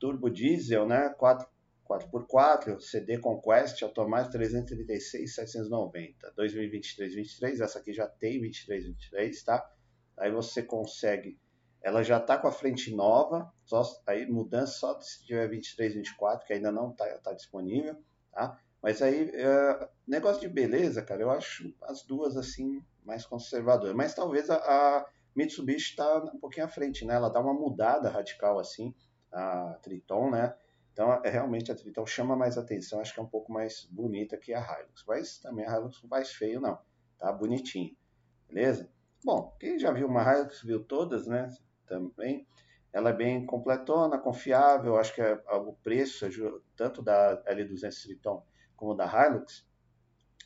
Turbo 0.01 0.31
Diesel, 0.31 0.87
né? 0.87 1.11
4 1.11 1.47
4x4, 1.89 2.81
CD 2.81 3.19
Conquest, 3.19 3.83
automático 3.83 4.33
336, 4.33 5.35
790. 5.35 6.33
2023, 6.37 7.15
23, 7.15 7.61
essa 7.61 7.79
aqui 7.79 7.93
já 7.93 8.07
tem 8.07 8.41
23, 8.41 8.87
23, 8.87 9.43
tá? 9.43 9.71
Aí 10.17 10.31
você 10.31 10.63
consegue, 10.63 11.39
ela 11.81 12.03
já 12.03 12.21
tá 12.21 12.37
com 12.37 12.49
a 12.49 12.53
frente 12.53 12.95
nova, 12.95 13.51
só, 13.65 13.83
aí 14.07 14.27
mudança 14.27 14.73
só 14.73 15.01
se 15.01 15.25
tiver 15.25 15.49
23, 15.49 15.95
24, 15.95 16.47
que 16.47 16.53
ainda 16.53 16.71
não 16.71 16.93
tá, 16.93 17.07
tá 17.19 17.33
disponível, 17.33 17.97
tá? 18.33 18.61
Mas 18.83 19.03
aí, 19.03 19.31
é, 19.35 19.89
negócio 20.07 20.41
de 20.41 20.49
beleza, 20.49 21.03
cara, 21.03 21.23
eu 21.23 21.31
acho 21.31 21.75
as 21.83 22.05
duas 22.05 22.37
assim 22.37 22.83
mais 23.05 23.25
conservadoras. 23.25 23.97
Mas 23.97 24.15
talvez 24.15 24.49
a, 24.51 24.57
a 24.57 25.07
Mitsubishi 25.35 25.97
tá 25.97 26.19
um 26.19 26.39
pouquinho 26.39 26.67
à 26.67 26.69
frente, 26.69 27.05
né? 27.05 27.15
Ela 27.15 27.29
dá 27.31 27.41
uma 27.41 27.55
mudada 27.55 28.09
radical 28.09 28.59
assim, 28.59 28.95
a 29.33 29.79
Triton, 29.83 30.31
né? 30.31 30.55
Então, 30.99 31.13
é, 31.23 31.31
realmente 31.31 31.71
a 31.71 31.77
Triton 31.77 32.05
chama 32.05 32.35
mais 32.35 32.59
atenção, 32.59 33.01
acho 33.01 33.15
que 33.15 33.21
é 33.21 33.23
um 33.23 33.29
pouco 33.29 33.53
mais 33.53 33.85
bonita 33.85 34.37
que 34.37 34.53
a 34.53 34.59
Hilux, 34.59 35.05
mas 35.07 35.39
também 35.39 35.65
a 35.65 35.77
Hilux 35.77 36.03
não 36.03 36.09
faz 36.09 36.33
feio 36.33 36.61
não, 36.61 36.77
tá 37.17 37.33
bonitinho, 37.33 37.97
beleza? 38.49 38.91
Bom, 39.25 39.57
quem 39.61 39.79
já 39.79 39.93
viu 39.93 40.09
uma 40.09 40.25
Hilux 40.25 40.61
viu 40.61 40.83
todas, 40.83 41.29
né? 41.29 41.55
Também, 41.87 42.49
ela 42.93 43.11
é 43.11 43.13
bem 43.13 43.47
completona, 43.47 44.19
confiável, 44.19 44.97
acho 44.97 45.15
que 45.15 45.21
é, 45.21 45.41
o 45.53 45.73
preço, 45.73 46.27
tanto 46.75 47.01
da 47.01 47.45
L200 47.45 48.03
Triton 48.03 48.45
como 48.75 48.93
da 48.93 49.07
Hilux, 49.07 49.65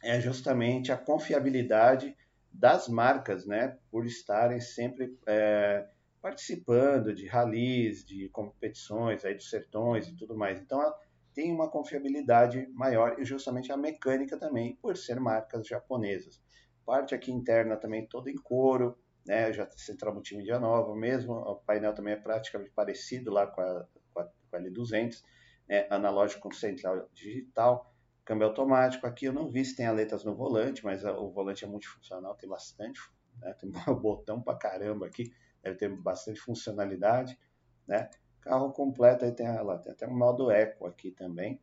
é 0.03 0.21
justamente 0.21 0.93
a 0.93 0.99
confiabilidade 0.99 2.15
das 2.53 2.89
marcas, 2.89 3.47
né? 3.47 3.79
Por 3.91 4.05
estarem 4.05 4.61
sempre 4.61 5.19
é, 5.27 5.89
participando 6.23 7.13
de 7.13 7.27
ralis, 7.27 8.05
de 8.05 8.29
competições 8.29 9.25
aí 9.25 9.35
dos 9.35 9.51
sertões 9.51 10.07
e 10.07 10.17
tudo 10.17 10.37
mais. 10.37 10.61
Então 10.61 10.81
ela 10.81 10.97
tem 11.35 11.53
uma 11.53 11.69
confiabilidade 11.69 12.69
maior 12.73 13.19
e 13.19 13.25
justamente 13.25 13.73
a 13.73 13.77
mecânica 13.77 14.39
também, 14.39 14.77
por 14.77 14.97
ser 14.97 15.19
marcas 15.19 15.67
japonesas. 15.67 16.41
Parte 16.87 17.15
aqui 17.15 17.33
interna 17.33 17.77
também 17.77 18.07
toda 18.07 18.31
em 18.31 18.37
couro, 18.37 18.97
né? 19.27 19.53
Já 19.53 19.69
central 19.73 20.15
multimídia 20.15 20.61
nova 20.61 20.95
mesmo, 20.95 21.33
o 21.33 21.57
painel 21.57 21.93
também 21.93 22.15
é 22.15 22.17
praticamente 22.17 22.71
parecido 22.71 23.33
lá 23.33 23.47
com 23.47 23.61
a, 23.61 23.87
com 24.13 24.21
a, 24.21 24.25
com 24.25 24.57
a 24.57 24.61
L200, 24.61 25.23
né? 25.69 25.87
analógico 25.91 26.43
com 26.43 26.53
central 26.53 27.09
digital, 27.13 27.93
câmbio 28.25 28.47
automático. 28.47 29.07
Aqui 29.07 29.27
eu 29.27 29.33
não 29.33 29.51
vi 29.51 29.65
se 29.65 29.75
tem 29.75 29.87
aletas 29.87 30.25
no 30.25 30.37
volante, 30.37 30.85
mas 30.85 31.05
o 31.05 31.31
volante 31.31 31.65
é 31.65 31.69
multifuncional, 31.69 32.37
tem 32.37 32.49
bastante, 32.49 33.01
né? 33.41 33.55
tem 33.55 33.71
um 33.71 33.73
botão 33.99 34.41
pra 34.41 34.55
caramba 34.55 35.07
aqui 35.07 35.33
deve 35.63 35.77
ter 35.77 35.89
bastante 35.89 36.41
funcionalidade, 36.41 37.39
né? 37.87 38.11
Carro 38.41 38.73
completo, 38.73 39.25
aí 39.25 39.33
tem, 39.33 39.47
tem 39.47 39.93
até 39.93 40.07
um 40.09 40.17
modo 40.17 40.51
eco 40.51 40.87
aqui 40.87 41.13
também. 41.13 41.61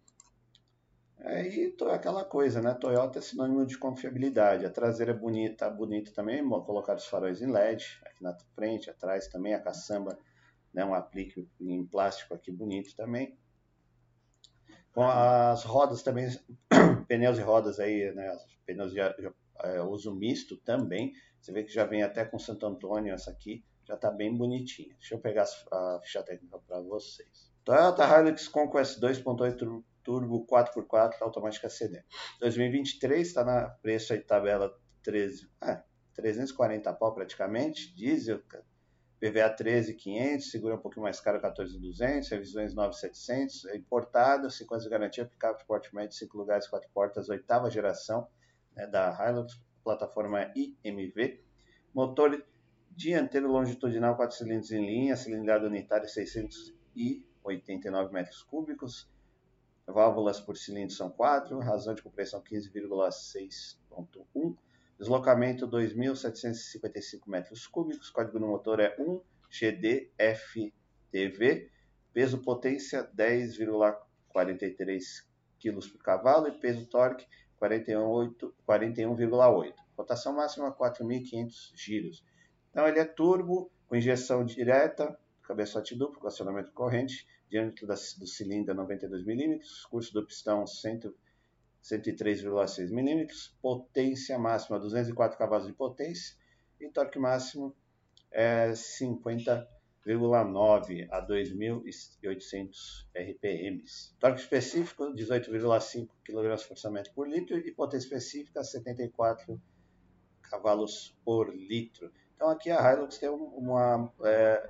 Aí 1.22 1.75
é, 1.82 1.94
aquela 1.94 2.24
coisa, 2.24 2.62
né? 2.62 2.74
Toyota 2.74 3.20
é 3.20 3.22
sinônimo 3.22 3.65
de 3.65 3.77
confiabilidade. 3.77 4.65
A 4.65 4.70
traseira 4.70 5.12
é 5.12 5.15
bonita, 5.15 5.70
bonita 5.70 6.12
também, 6.13 6.48
colocar 6.48 6.96
os 6.96 7.06
faróis 7.06 7.41
em 7.41 7.51
LED 7.51 8.00
aqui 8.06 8.24
na 8.24 8.38
frente, 8.56 8.89
atrás 8.89 9.27
também 9.27 9.53
a 9.53 9.60
caçamba, 9.60 10.18
né? 10.74 10.86
Um 10.86 10.94
aplique 10.94 11.48
em 11.60 11.86
plástico 11.86 12.34
aqui 12.34 12.51
bonito 12.51 12.96
também. 12.96 13.38
Com 14.94 15.03
as 15.03 15.63
rodas 15.65 16.01
também, 16.01 16.27
pneus 17.08 17.38
e 17.38 17.41
rodas 17.41 17.79
aí, 17.82 18.13
né? 18.13 18.38
Pneus 18.65 18.94
de 18.94 19.00
é, 19.01 19.82
uso 19.82 20.15
misto 20.15 20.56
também. 20.56 21.13
Você 21.41 21.51
vê 21.51 21.63
que 21.63 21.74
já 21.74 21.84
vem 21.84 22.01
até 22.01 22.24
com 22.24 22.39
Santo 22.39 22.65
Antônio 22.65 23.13
essa 23.13 23.29
aqui 23.29 23.63
já 23.89 23.96
está 23.96 24.12
bem 24.12 24.38
bonitinha. 24.38 24.96
Deixa 25.00 25.15
eu 25.15 25.19
pegar 25.19 25.46
a 25.72 26.00
ficha 26.03 26.22
técnica 26.22 26.60
para 26.60 26.79
vocês. 26.79 27.51
Toyota 27.65 28.03
Hilux 28.05 28.48
Conquest 28.48 29.00
2.8 29.00 29.84
Turbo 30.03 30.46
4x4 30.46 31.15
automática 31.22 31.69
CD. 31.69 32.03
2023 32.39 33.27
está 33.27 33.43
na 33.43 33.69
preço 33.69 34.13
aí 34.13 34.19
tabela 34.19 34.72
13, 35.03 35.50
ah, 35.60 35.84
340 36.13 36.93
pau 36.93 37.13
praticamente, 37.13 37.93
diesel, 37.96 38.39
PVA 39.19 39.55
13.500, 39.55 40.41
segura 40.41 40.75
um 40.75 40.79
pouquinho 40.79 41.03
mais 41.03 41.19
caro 41.19 41.41
14.200, 41.41 42.29
revisões 42.29 42.75
9.700, 42.75 43.69
é 43.69 43.77
importado, 43.77 44.50
5 44.50 44.74
anos 44.74 44.84
de 44.84 44.89
garantia, 44.89 45.25
picape 45.25 45.65
porte 45.65 45.93
médio, 45.93 46.15
5 46.15 46.38
lugares, 46.38 46.67
4 46.67 46.89
portas, 46.93 47.27
oitava 47.27 47.69
geração 47.69 48.27
né, 48.75 48.88
da 48.88 49.12
Hilux, 49.27 49.60
plataforma 49.84 50.51
IMV, 50.55 51.43
motor 51.93 52.43
dianteiro 53.00 53.50
longitudinal 53.50 54.15
4 54.18 54.36
cilindros 54.36 54.74
em 54.74 54.86
linha, 54.86 55.15
cilindrada 55.15 55.65
unitária 55.65 56.06
689 56.06 58.13
metros 58.13 58.44
cúbicos, 58.44 59.10
válvulas 59.88 60.41
por 60.41 60.58
cilindro 60.58 60.94
são 60.94 61.10
4, 61.10 61.58
razão 61.60 61.96
de 61.96 62.03
compressão 62.03 62.44
15,6.1, 62.44 64.58
deslocamento 65.00 65.65
2.755 65.65 67.22
metros 67.25 67.65
cúbicos, 67.65 68.10
código 68.10 68.38
do 68.38 68.46
motor 68.46 68.82
é 68.82 68.94
1 69.00 69.22
GDFTV, 69.50 70.74
peso 72.12 72.39
potência 72.39 73.10
10,43 73.15 75.25
kg 75.58 75.89
por 75.89 76.03
cavalo. 76.03 76.50
E 76.50 76.60
peso 76.60 76.86
torque 76.86 77.25
41,8, 77.62 78.51
41,8. 78.68 79.74
Rotação 79.98 80.36
máxima 80.36 80.70
4.500 80.74 81.72
giros. 81.75 82.27
Então 82.72 82.88
ele 82.88 83.00
é 83.00 83.06
turbo, 83.06 83.72
com 83.88 83.96
injeção 83.96 84.44
direta, 84.46 85.18
cabeçote 85.44 85.96
duplo, 85.96 86.20
com 86.20 86.28
acionamento 86.28 86.72
corrente, 86.72 87.28
diâmetro 87.50 87.88
da, 87.88 87.96
do 87.96 88.28
cilindro 88.28 88.76
92 88.76 89.26
mm, 89.26 89.60
curso 89.90 90.14
do 90.14 90.24
pistão 90.26 90.66
103,6 90.66 92.92
mm, 92.92 93.28
potência 93.62 94.38
máxima 94.38 94.78
204 94.80 95.38
cavalos 95.38 95.66
de 95.66 95.72
potência 95.74 96.38
e 96.80 96.88
torque 96.90 97.18
máximo 97.18 97.76
é 98.32 98.70
50,9 98.72 101.08
a 101.10 101.26
2.800 101.26 103.08
RPM. 103.16 103.84
Torque 104.20 104.42
específico 104.42 105.12
18,5 105.14 106.10
kg 106.24 106.56
por 107.14 107.28
litro 107.28 107.58
e 107.58 107.72
potência 107.72 108.06
específica 108.06 108.64
74 108.64 109.60
cavalos 110.44 111.18
por 111.26 111.52
litro. 111.54 112.12
Então 112.39 112.51
aqui 112.51 112.72
a 112.72 112.93
Hilux 112.93 113.17
tem 113.17 113.27
uma 113.27 114.10
é, 114.24 114.65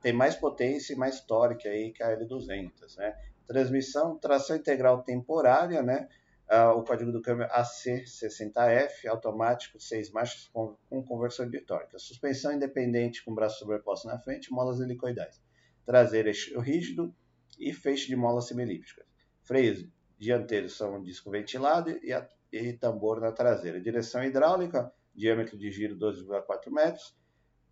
tem 0.00 0.14
mais 0.14 0.34
potência 0.34 0.94
e 0.94 0.96
mais 0.96 1.20
torque 1.20 1.68
aí 1.68 1.92
que 1.92 2.02
a 2.02 2.18
L200, 2.18 2.96
né? 2.96 3.14
Transmissão, 3.46 4.16
tração 4.16 4.56
integral 4.56 5.02
temporária, 5.02 5.82
né? 5.82 6.08
Uh, 6.50 6.78
o 6.78 6.82
código 6.82 7.12
do 7.12 7.20
câmbio 7.20 7.46
AC60F, 7.48 9.06
automático, 9.10 9.78
6 9.78 10.10
marchas 10.10 10.48
com, 10.54 10.74
com 10.88 11.04
conversor 11.04 11.50
de 11.50 11.60
torque. 11.60 11.98
Suspensão 11.98 12.50
independente 12.50 13.22
com 13.22 13.34
braço 13.34 13.58
sobreposto 13.58 14.08
na 14.08 14.18
frente, 14.18 14.50
molas 14.50 14.80
helicoidais. 14.80 15.38
Traseiro 15.84 16.30
eixo 16.30 16.58
rígido 16.60 17.14
e 17.58 17.74
feixe 17.74 18.06
de 18.06 18.16
molas 18.16 18.48
semilípticas. 18.48 19.04
Freios 19.42 19.86
dianteiros 20.18 20.78
são 20.78 21.02
disco 21.02 21.30
ventilado 21.30 21.90
e, 22.02 22.10
a, 22.10 22.26
e 22.50 22.72
tambor 22.72 23.20
na 23.20 23.32
traseira. 23.32 23.78
Direção 23.78 24.24
hidráulica, 24.24 24.90
diâmetro 25.14 25.58
de 25.58 25.70
giro 25.70 25.96
12,4 25.96 26.70
metros. 26.70 27.16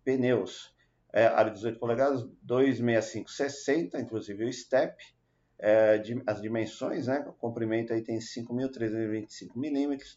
Pneus, 0.03 0.73
é, 1.13 1.25
área 1.25 1.51
18 1.51 1.79
polegadas, 1.79 2.27
265-60, 2.47 3.99
inclusive 3.99 4.45
o 4.45 4.51
step 4.51 4.95
é, 5.59 5.99
de, 5.99 6.21
as 6.25 6.41
dimensões, 6.41 7.05
né? 7.07 7.19
O 7.27 7.33
comprimento 7.33 7.93
aí 7.93 8.01
tem 8.01 8.17
5.325 8.17 9.55
milímetros, 9.55 10.15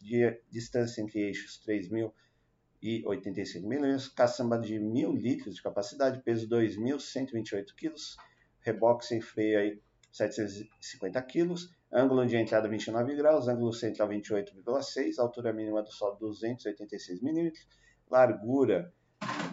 distância 0.50 1.02
entre 1.02 1.20
eixos 1.20 1.60
3.085 1.66 3.62
milímetros, 3.62 4.08
caçamba 4.08 4.58
de 4.58 4.76
1.000 4.76 5.14
litros 5.14 5.56
de 5.56 5.62
capacidade, 5.62 6.22
peso 6.22 6.48
2.128 6.48 7.74
quilos, 7.76 8.16
reboque 8.60 9.04
sem 9.04 9.20
freio 9.20 9.58
aí 9.58 9.78
750 10.14 11.20
quilos, 11.22 11.70
ângulo 11.92 12.24
de 12.24 12.36
entrada 12.36 12.68
29 12.68 13.16
graus, 13.16 13.48
ângulo 13.48 13.72
central 13.72 14.08
28,6, 14.08 15.18
altura 15.18 15.52
mínima 15.52 15.82
do 15.82 15.90
solo 15.90 16.16
286 16.20 17.20
milímetros, 17.20 17.66
largura 18.08 18.92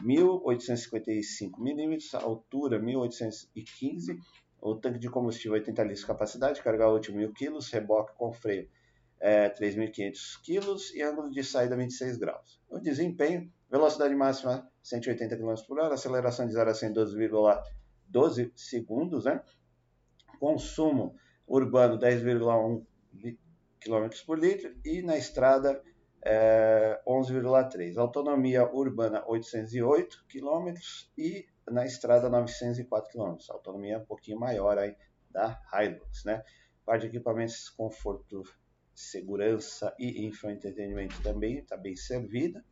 1.855 0.03 1.59
milímetros, 1.59 2.13
altura 2.13 2.79
1.815 2.79 4.19
o 4.61 4.75
tanque 4.75 4.99
de 4.99 5.09
combustível 5.09 5.53
80 5.53 5.81
litros 5.81 6.01
de 6.01 6.05
capacidade, 6.05 6.61
carga 6.61 6.87
útil 6.87 7.15
1.000 7.15 7.33
kg, 7.33 7.57
reboque 7.71 8.13
com 8.15 8.31
freio 8.31 8.69
é, 9.19 9.49
3.500 9.49 10.39
kg 10.43 10.95
e 10.95 11.01
ângulo 11.01 11.31
de 11.31 11.43
saída 11.43 11.75
26 11.75 12.17
graus. 12.17 12.61
O 12.69 12.77
desempenho, 12.77 13.51
velocidade 13.71 14.13
máxima 14.13 14.69
180 14.83 15.35
km 15.35 15.55
por 15.67 15.79
hora, 15.79 15.95
aceleração 15.95 16.45
de 16.45 16.53
0 16.53 16.69
a 16.69 16.73
100 16.75 16.93
12,12 16.93 18.51
segundos, 18.55 19.25
né? 19.25 19.41
Consumo 20.41 21.15
urbano 21.47 21.99
10,1 21.99 22.83
km 23.79 24.09
por 24.25 24.39
litro 24.39 24.75
e 24.83 25.03
na 25.03 25.15
estrada 25.15 25.79
é, 26.23 26.99
11,3. 27.07 27.95
Autonomia 27.97 28.67
urbana 28.67 29.23
808 29.27 30.25
km 30.27 30.73
e 31.15 31.45
na 31.69 31.85
estrada 31.85 32.27
904 32.27 33.11
km. 33.11 33.37
Autonomia 33.49 33.99
um 33.99 34.05
pouquinho 34.05 34.39
maior 34.39 34.79
aí 34.79 34.95
da 35.29 35.61
Hilux, 35.71 36.25
né? 36.25 36.43
Parte 36.83 37.03
de 37.03 37.15
equipamentos, 37.15 37.69
conforto, 37.69 38.41
segurança 38.95 39.95
e 39.99 40.25
infoentretenimento 40.25 41.21
também 41.21 41.59
está 41.59 41.77
bem 41.77 41.95
servida, 41.95 42.65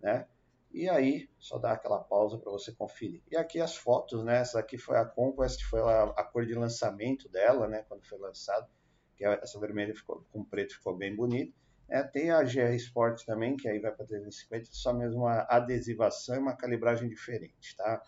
né? 0.00 0.26
E 0.74 0.88
aí, 0.88 1.30
só 1.38 1.56
dá 1.56 1.70
aquela 1.70 2.00
pausa 2.00 2.36
para 2.36 2.50
você 2.50 2.72
conferir. 2.72 3.22
E 3.30 3.36
aqui 3.36 3.60
as 3.60 3.76
fotos, 3.76 4.24
né? 4.24 4.38
Essa 4.38 4.58
aqui 4.58 4.76
foi 4.76 4.98
a 4.98 5.04
Conquest, 5.04 5.62
foi 5.62 5.80
a, 5.80 6.02
a 6.02 6.24
cor 6.24 6.44
de 6.44 6.52
lançamento 6.52 7.28
dela, 7.28 7.68
né? 7.68 7.84
Quando 7.88 8.04
foi 8.04 8.18
lançado, 8.18 8.66
que 9.14 9.24
é 9.24 9.38
essa 9.40 9.60
vermelha 9.60 9.94
ficou 9.94 10.26
com 10.32 10.44
preto 10.44 10.74
ficou 10.74 10.96
bem 10.96 11.14
bonito. 11.14 11.54
É, 11.88 12.02
tem 12.02 12.32
a 12.32 12.42
GR 12.42 12.74
Sport 12.74 13.24
também, 13.24 13.56
que 13.56 13.68
aí 13.68 13.78
vai 13.78 13.92
para 13.92 14.04
350, 14.04 14.66
só 14.72 14.92
mesmo 14.92 15.20
uma 15.20 15.46
adesivação 15.48 16.34
e 16.34 16.38
uma 16.40 16.56
calibragem 16.56 17.08
diferente, 17.08 17.76
tá? 17.76 18.02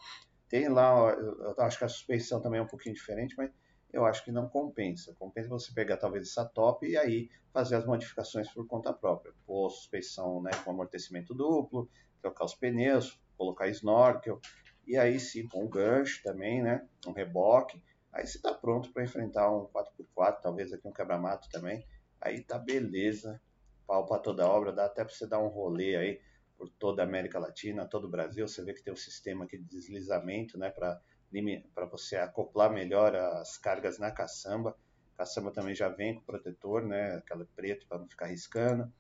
Tem 0.48 0.68
lá, 0.68 1.10
eu 1.12 1.54
acho 1.58 1.78
que 1.78 1.84
a 1.84 1.88
suspensão 1.88 2.42
também 2.42 2.58
é 2.58 2.62
um 2.64 2.66
pouquinho 2.66 2.96
diferente, 2.96 3.36
mas 3.38 3.52
eu 3.92 4.04
acho 4.04 4.24
que 4.24 4.32
não 4.32 4.48
compensa. 4.48 5.14
Compensa 5.14 5.48
você 5.48 5.72
pegar 5.72 5.98
talvez 5.98 6.28
essa 6.28 6.44
top 6.44 6.84
e 6.84 6.96
aí 6.96 7.30
fazer 7.52 7.76
as 7.76 7.86
modificações 7.86 8.52
por 8.52 8.66
conta 8.66 8.92
própria. 8.92 9.32
Pôr 9.46 9.70
suspensão 9.70 10.42
né, 10.42 10.50
com 10.64 10.72
amortecimento 10.72 11.32
duplo, 11.32 11.88
trocar 12.26 12.44
os 12.44 12.54
pneus, 12.54 13.20
colocar 13.36 13.68
snorkel, 13.68 14.40
e 14.86 14.96
aí 14.96 15.18
sim 15.20 15.48
com 15.48 15.64
um 15.64 15.68
gancho 15.68 16.22
também, 16.22 16.62
né? 16.62 16.86
Um 17.06 17.12
reboque. 17.12 17.80
Aí 18.12 18.26
você 18.26 18.38
está 18.38 18.52
pronto 18.52 18.92
para 18.92 19.04
enfrentar 19.04 19.50
um 19.50 19.66
4x4, 19.66 20.40
talvez 20.42 20.72
aqui 20.72 20.86
um 20.88 20.92
quebra-mato 20.92 21.48
também. 21.50 21.86
Aí 22.20 22.42
tá 22.42 22.58
beleza 22.58 23.40
pau 23.86 24.04
para 24.04 24.20
toda 24.20 24.48
obra, 24.48 24.72
dá 24.72 24.86
até 24.86 25.04
para 25.04 25.14
você 25.14 25.28
dar 25.28 25.38
um 25.38 25.46
rolê 25.46 25.96
aí 25.96 26.20
por 26.58 26.68
toda 26.70 27.02
a 27.02 27.04
América 27.04 27.38
Latina, 27.38 27.86
todo 27.86 28.06
o 28.06 28.10
Brasil. 28.10 28.48
Você 28.48 28.64
vê 28.64 28.74
que 28.74 28.82
tem 28.82 28.92
um 28.92 28.96
sistema 28.96 29.44
aqui 29.44 29.58
de 29.58 29.64
deslizamento, 29.64 30.58
né, 30.58 30.70
para 30.70 31.00
você 31.88 32.16
acoplar 32.16 32.72
melhor 32.72 33.14
as 33.14 33.56
cargas 33.58 33.98
na 33.98 34.10
caçamba. 34.10 34.76
Caçamba 35.16 35.52
também 35.52 35.74
já 35.74 35.88
vem 35.88 36.16
com 36.16 36.24
protetor, 36.24 36.82
né, 36.82 37.16
aquela 37.16 37.46
preto 37.54 37.86
para 37.86 37.98
não 37.98 38.08
ficar 38.08 38.26
riscando. 38.26 38.92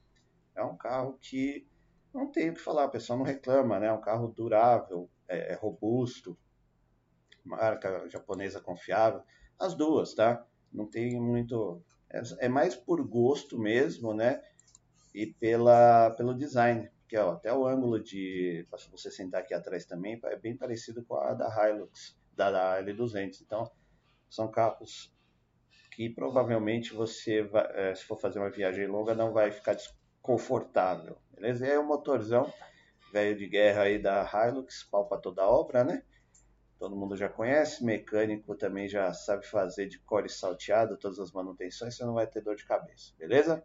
É 0.54 0.62
um 0.62 0.76
carro 0.76 1.18
que 1.20 1.66
não 2.16 2.30
tem 2.30 2.50
o 2.50 2.54
que 2.54 2.60
falar, 2.60 2.86
o 2.86 2.90
pessoal 2.90 3.18
não 3.18 3.26
reclama, 3.26 3.78
né? 3.78 3.86
É 3.86 3.92
um 3.92 4.00
carro 4.00 4.28
durável, 4.28 5.08
é, 5.28 5.52
é 5.52 5.54
robusto, 5.54 6.36
marca 7.44 8.08
japonesa 8.08 8.60
confiável. 8.60 9.22
As 9.58 9.74
duas, 9.74 10.14
tá? 10.14 10.44
Não 10.72 10.86
tem 10.86 11.20
muito. 11.20 11.82
É, 12.10 12.46
é 12.46 12.48
mais 12.48 12.74
por 12.74 13.06
gosto 13.06 13.58
mesmo, 13.58 14.12
né? 14.14 14.42
e 15.16 15.26
pela, 15.26 16.10
pelo 16.10 16.34
design. 16.34 16.90
Porque 17.00 17.16
ó, 17.16 17.32
até 17.32 17.52
o 17.52 17.66
ângulo 17.66 17.98
de. 17.98 18.66
Para 18.68 18.78
você 18.90 19.10
sentar 19.10 19.40
aqui 19.40 19.54
atrás 19.54 19.86
também, 19.86 20.20
é 20.24 20.36
bem 20.36 20.54
parecido 20.54 21.02
com 21.04 21.16
a 21.16 21.32
da 21.32 21.48
Hilux, 21.48 22.18
da, 22.34 22.50
da 22.50 22.82
L200. 22.82 23.40
Então, 23.40 23.70
são 24.28 24.50
carros 24.50 25.14
que 25.92 26.10
provavelmente 26.10 26.92
você, 26.92 27.42
vai, 27.42 27.66
é, 27.70 27.94
se 27.94 28.04
for 28.04 28.20
fazer 28.20 28.38
uma 28.38 28.50
viagem 28.50 28.86
longa, 28.86 29.14
não 29.14 29.32
vai 29.32 29.50
ficar 29.50 29.74
desconfortável. 29.74 31.16
Beleza? 31.36 31.66
E 31.66 31.70
aí 31.70 31.78
o 31.78 31.86
motorzão 31.86 32.52
velho 33.12 33.36
de 33.36 33.46
guerra 33.46 33.82
aí 33.82 33.98
da 33.98 34.28
Hilux, 34.30 34.82
pau 34.90 35.06
para 35.06 35.18
toda 35.18 35.46
obra, 35.46 35.84
né? 35.84 36.02
Todo 36.78 36.96
mundo 36.96 37.16
já 37.16 37.28
conhece, 37.28 37.82
mecânico 37.84 38.54
também 38.54 38.88
já 38.88 39.12
sabe 39.14 39.46
fazer 39.46 39.86
de 39.86 39.98
core 40.00 40.28
salteado 40.28 40.98
todas 40.98 41.18
as 41.18 41.32
manutenções, 41.32 41.96
você 41.96 42.04
não 42.04 42.12
vai 42.12 42.26
ter 42.26 42.42
dor 42.42 42.54
de 42.54 42.66
cabeça, 42.66 43.12
beleza? 43.18 43.64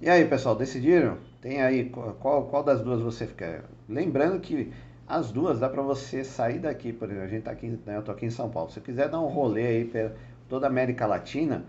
E 0.00 0.08
aí, 0.08 0.24
pessoal, 0.24 0.56
decidiram? 0.56 1.18
Tem 1.40 1.62
aí 1.62 1.90
qual, 1.90 2.48
qual 2.48 2.64
das 2.64 2.80
duas 2.80 3.00
você 3.00 3.26
quer? 3.26 3.64
Lembrando 3.88 4.40
que 4.40 4.72
as 5.06 5.30
duas 5.30 5.60
dá 5.60 5.68
para 5.68 5.82
você 5.82 6.24
sair 6.24 6.58
daqui, 6.58 6.92
por 6.92 7.08
exemplo, 7.08 7.24
a 7.24 7.28
gente 7.28 7.42
tá 7.44 7.52
aqui, 7.52 7.68
né, 7.86 7.96
eu 7.96 8.02
tô 8.02 8.10
aqui 8.10 8.26
em 8.26 8.30
São 8.30 8.50
Paulo. 8.50 8.68
Se 8.68 8.74
você 8.74 8.80
quiser 8.80 9.08
dar 9.08 9.20
um 9.20 9.28
rolê 9.28 9.66
aí 9.66 9.84
pela 9.84 10.16
toda 10.48 10.66
a 10.66 10.70
América 10.70 11.06
Latina, 11.06 11.64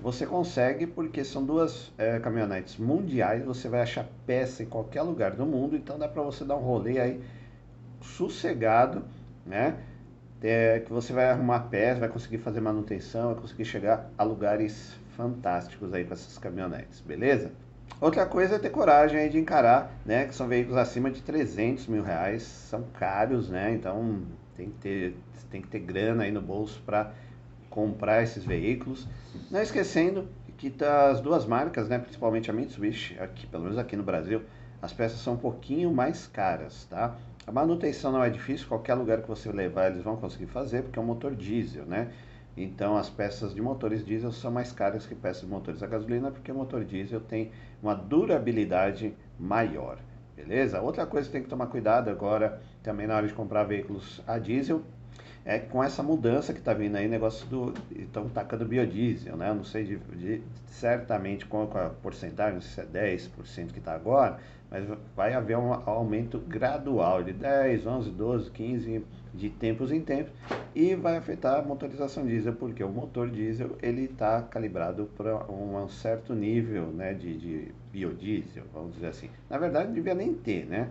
você 0.00 0.26
consegue 0.26 0.86
porque 0.86 1.24
são 1.24 1.44
duas 1.44 1.92
é, 1.96 2.18
caminhonetes 2.18 2.76
mundiais, 2.76 3.44
você 3.44 3.68
vai 3.68 3.82
achar 3.82 4.06
peça 4.26 4.62
em 4.62 4.66
qualquer 4.66 5.02
lugar 5.02 5.32
do 5.32 5.46
mundo, 5.46 5.76
então 5.76 5.98
dá 5.98 6.08
para 6.08 6.22
você 6.22 6.44
dar 6.44 6.56
um 6.56 6.62
rolê 6.62 6.98
aí 6.98 7.20
sossegado, 8.00 9.04
né? 9.46 9.78
É, 10.42 10.80
que 10.80 10.92
você 10.92 11.10
vai 11.12 11.30
arrumar 11.30 11.60
peça, 11.60 12.00
vai 12.00 12.08
conseguir 12.08 12.36
fazer 12.36 12.60
manutenção, 12.60 13.32
vai 13.32 13.40
conseguir 13.40 13.64
chegar 13.64 14.10
a 14.18 14.22
lugares 14.22 14.94
fantásticos 15.16 15.94
aí 15.94 16.04
com 16.04 16.12
essas 16.12 16.36
caminhonetes, 16.36 17.00
beleza? 17.00 17.50
Outra 17.98 18.26
coisa 18.26 18.56
é 18.56 18.58
ter 18.58 18.68
coragem 18.68 19.30
de 19.30 19.38
encarar, 19.38 19.90
né? 20.04 20.26
Que 20.26 20.34
são 20.34 20.46
veículos 20.46 20.76
acima 20.76 21.10
de 21.10 21.22
300 21.22 21.86
mil 21.86 22.02
reais, 22.02 22.42
são 22.42 22.82
caros, 22.98 23.48
né? 23.48 23.72
Então 23.72 24.22
tem 24.54 24.68
que 24.68 24.78
ter, 24.78 25.16
tem 25.50 25.62
que 25.62 25.68
ter 25.68 25.78
grana 25.78 26.24
aí 26.24 26.30
no 26.30 26.42
bolso 26.42 26.82
para 26.84 27.12
comprar 27.74 28.22
esses 28.22 28.44
veículos. 28.44 29.08
Não 29.50 29.60
esquecendo 29.60 30.28
que 30.56 30.70
tá 30.70 31.10
as 31.10 31.20
duas 31.20 31.44
marcas, 31.44 31.88
né? 31.88 31.98
Principalmente 31.98 32.48
a 32.48 32.54
Mitsubishi, 32.54 33.18
aqui, 33.18 33.48
pelo 33.48 33.64
menos 33.64 33.76
aqui 33.76 33.96
no 33.96 34.04
Brasil, 34.04 34.42
as 34.80 34.92
peças 34.92 35.18
são 35.18 35.34
um 35.34 35.38
pouquinho 35.38 35.92
mais 35.92 36.28
caras, 36.28 36.84
tá? 36.84 37.16
A 37.44 37.50
manutenção 37.50 38.12
não 38.12 38.22
é 38.22 38.30
difícil, 38.30 38.68
qualquer 38.68 38.94
lugar 38.94 39.22
que 39.22 39.28
você 39.28 39.50
levar 39.50 39.90
eles 39.90 40.04
vão 40.04 40.16
conseguir 40.16 40.46
fazer, 40.46 40.82
porque 40.82 41.00
é 41.00 41.02
um 41.02 41.04
motor 41.04 41.34
diesel, 41.34 41.84
né? 41.84 42.12
Então 42.56 42.96
as 42.96 43.10
peças 43.10 43.52
de 43.52 43.60
motores 43.60 44.06
diesel 44.06 44.30
são 44.30 44.52
mais 44.52 44.70
caras 44.70 45.04
que 45.04 45.16
peças 45.16 45.42
de 45.42 45.48
motores 45.48 45.82
a 45.82 45.88
gasolina, 45.88 46.30
porque 46.30 46.52
o 46.52 46.54
motor 46.54 46.84
diesel 46.84 47.20
tem 47.20 47.50
uma 47.82 47.94
durabilidade 47.94 49.12
maior. 49.36 49.98
Beleza? 50.36 50.80
Outra 50.80 51.04
coisa 51.06 51.26
que 51.26 51.32
tem 51.32 51.42
que 51.42 51.48
tomar 51.48 51.66
cuidado 51.66 52.08
agora, 52.08 52.62
também 52.84 53.08
na 53.08 53.16
hora 53.16 53.26
de 53.26 53.34
comprar 53.34 53.64
veículos 53.64 54.22
a 54.28 54.38
diesel, 54.38 54.82
é 55.44 55.58
com 55.58 55.84
essa 55.84 56.02
mudança 56.02 56.52
que 56.52 56.58
está 56.58 56.72
vindo 56.72 56.96
aí, 56.96 57.06
negócio 57.06 57.46
do. 57.46 57.74
Estão 57.94 58.28
tacando 58.28 58.64
biodiesel, 58.64 59.36
né? 59.36 59.50
Eu 59.50 59.54
não 59.56 59.64
sei 59.64 59.84
de, 59.84 59.96
de, 59.96 60.42
certamente 60.66 61.44
qual 61.44 61.70
é 61.74 61.86
a 61.86 61.90
porcentagem, 61.90 62.60
se 62.62 62.80
é 62.80 62.84
10% 62.84 63.72
que 63.72 63.78
está 63.78 63.94
agora, 63.94 64.38
mas 64.70 64.86
vai 65.14 65.34
haver 65.34 65.58
um 65.58 65.72
aumento 65.72 66.38
gradual 66.38 67.22
de 67.22 67.32
10, 67.32 67.86
11, 67.86 68.10
12, 68.10 68.50
15 68.50 69.04
de 69.34 69.50
tempos 69.50 69.92
em 69.92 70.00
tempos 70.00 70.32
e 70.74 70.94
vai 70.94 71.16
afetar 71.16 71.58
a 71.58 71.62
motorização 71.62 72.24
diesel, 72.24 72.54
porque 72.54 72.82
o 72.82 72.88
motor 72.88 73.28
diesel 73.28 73.76
ele 73.82 74.04
está 74.04 74.40
calibrado 74.42 75.10
para 75.16 75.50
um 75.50 75.88
certo 75.88 76.34
nível 76.34 76.86
né, 76.86 77.12
de, 77.12 77.36
de 77.36 77.72
biodiesel, 77.92 78.64
vamos 78.72 78.94
dizer 78.94 79.08
assim. 79.08 79.28
Na 79.50 79.58
verdade, 79.58 79.88
não 79.88 79.94
devia 79.94 80.14
nem 80.14 80.32
ter, 80.32 80.64
né? 80.66 80.88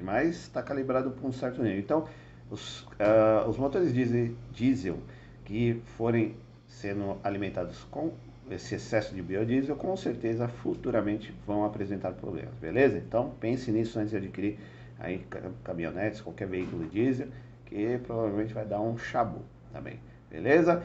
Mas 0.00 0.36
está 0.36 0.62
calibrado 0.62 1.10
para 1.10 1.26
um 1.26 1.32
certo 1.32 1.62
nível. 1.62 1.80
Então, 1.80 2.06
os, 2.50 2.82
uh, 2.82 3.48
os 3.48 3.56
motores 3.56 3.92
diesel, 3.92 4.34
diesel 4.52 4.98
que 5.44 5.80
forem 5.96 6.34
sendo 6.66 7.16
alimentados 7.24 7.84
com 7.90 8.12
esse 8.50 8.74
excesso 8.74 9.14
de 9.14 9.22
biodiesel, 9.22 9.76
com 9.76 9.96
certeza 9.96 10.48
futuramente 10.48 11.34
vão 11.46 11.64
apresentar 11.64 12.12
problemas, 12.12 12.54
beleza? 12.60 12.98
Então 12.98 13.32
pense 13.40 13.70
nisso 13.70 13.98
antes 13.98 14.10
de 14.10 14.16
adquirir 14.16 14.58
aí 14.98 15.24
caminhonetes, 15.62 16.20
qualquer 16.20 16.48
veículo 16.48 16.86
diesel, 16.86 17.28
que 17.66 17.98
provavelmente 17.98 18.54
vai 18.54 18.64
dar 18.64 18.80
um 18.80 18.96
chabu 18.96 19.42
também, 19.72 20.00
beleza? 20.30 20.82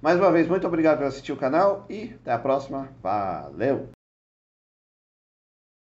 Mais 0.00 0.18
uma 0.18 0.30
vez, 0.30 0.46
muito 0.46 0.66
obrigado 0.66 0.98
por 0.98 1.06
assistir 1.06 1.32
o 1.32 1.36
canal 1.36 1.86
e 1.88 2.14
até 2.20 2.32
a 2.32 2.38
próxima. 2.38 2.88
Valeu! 3.02 3.95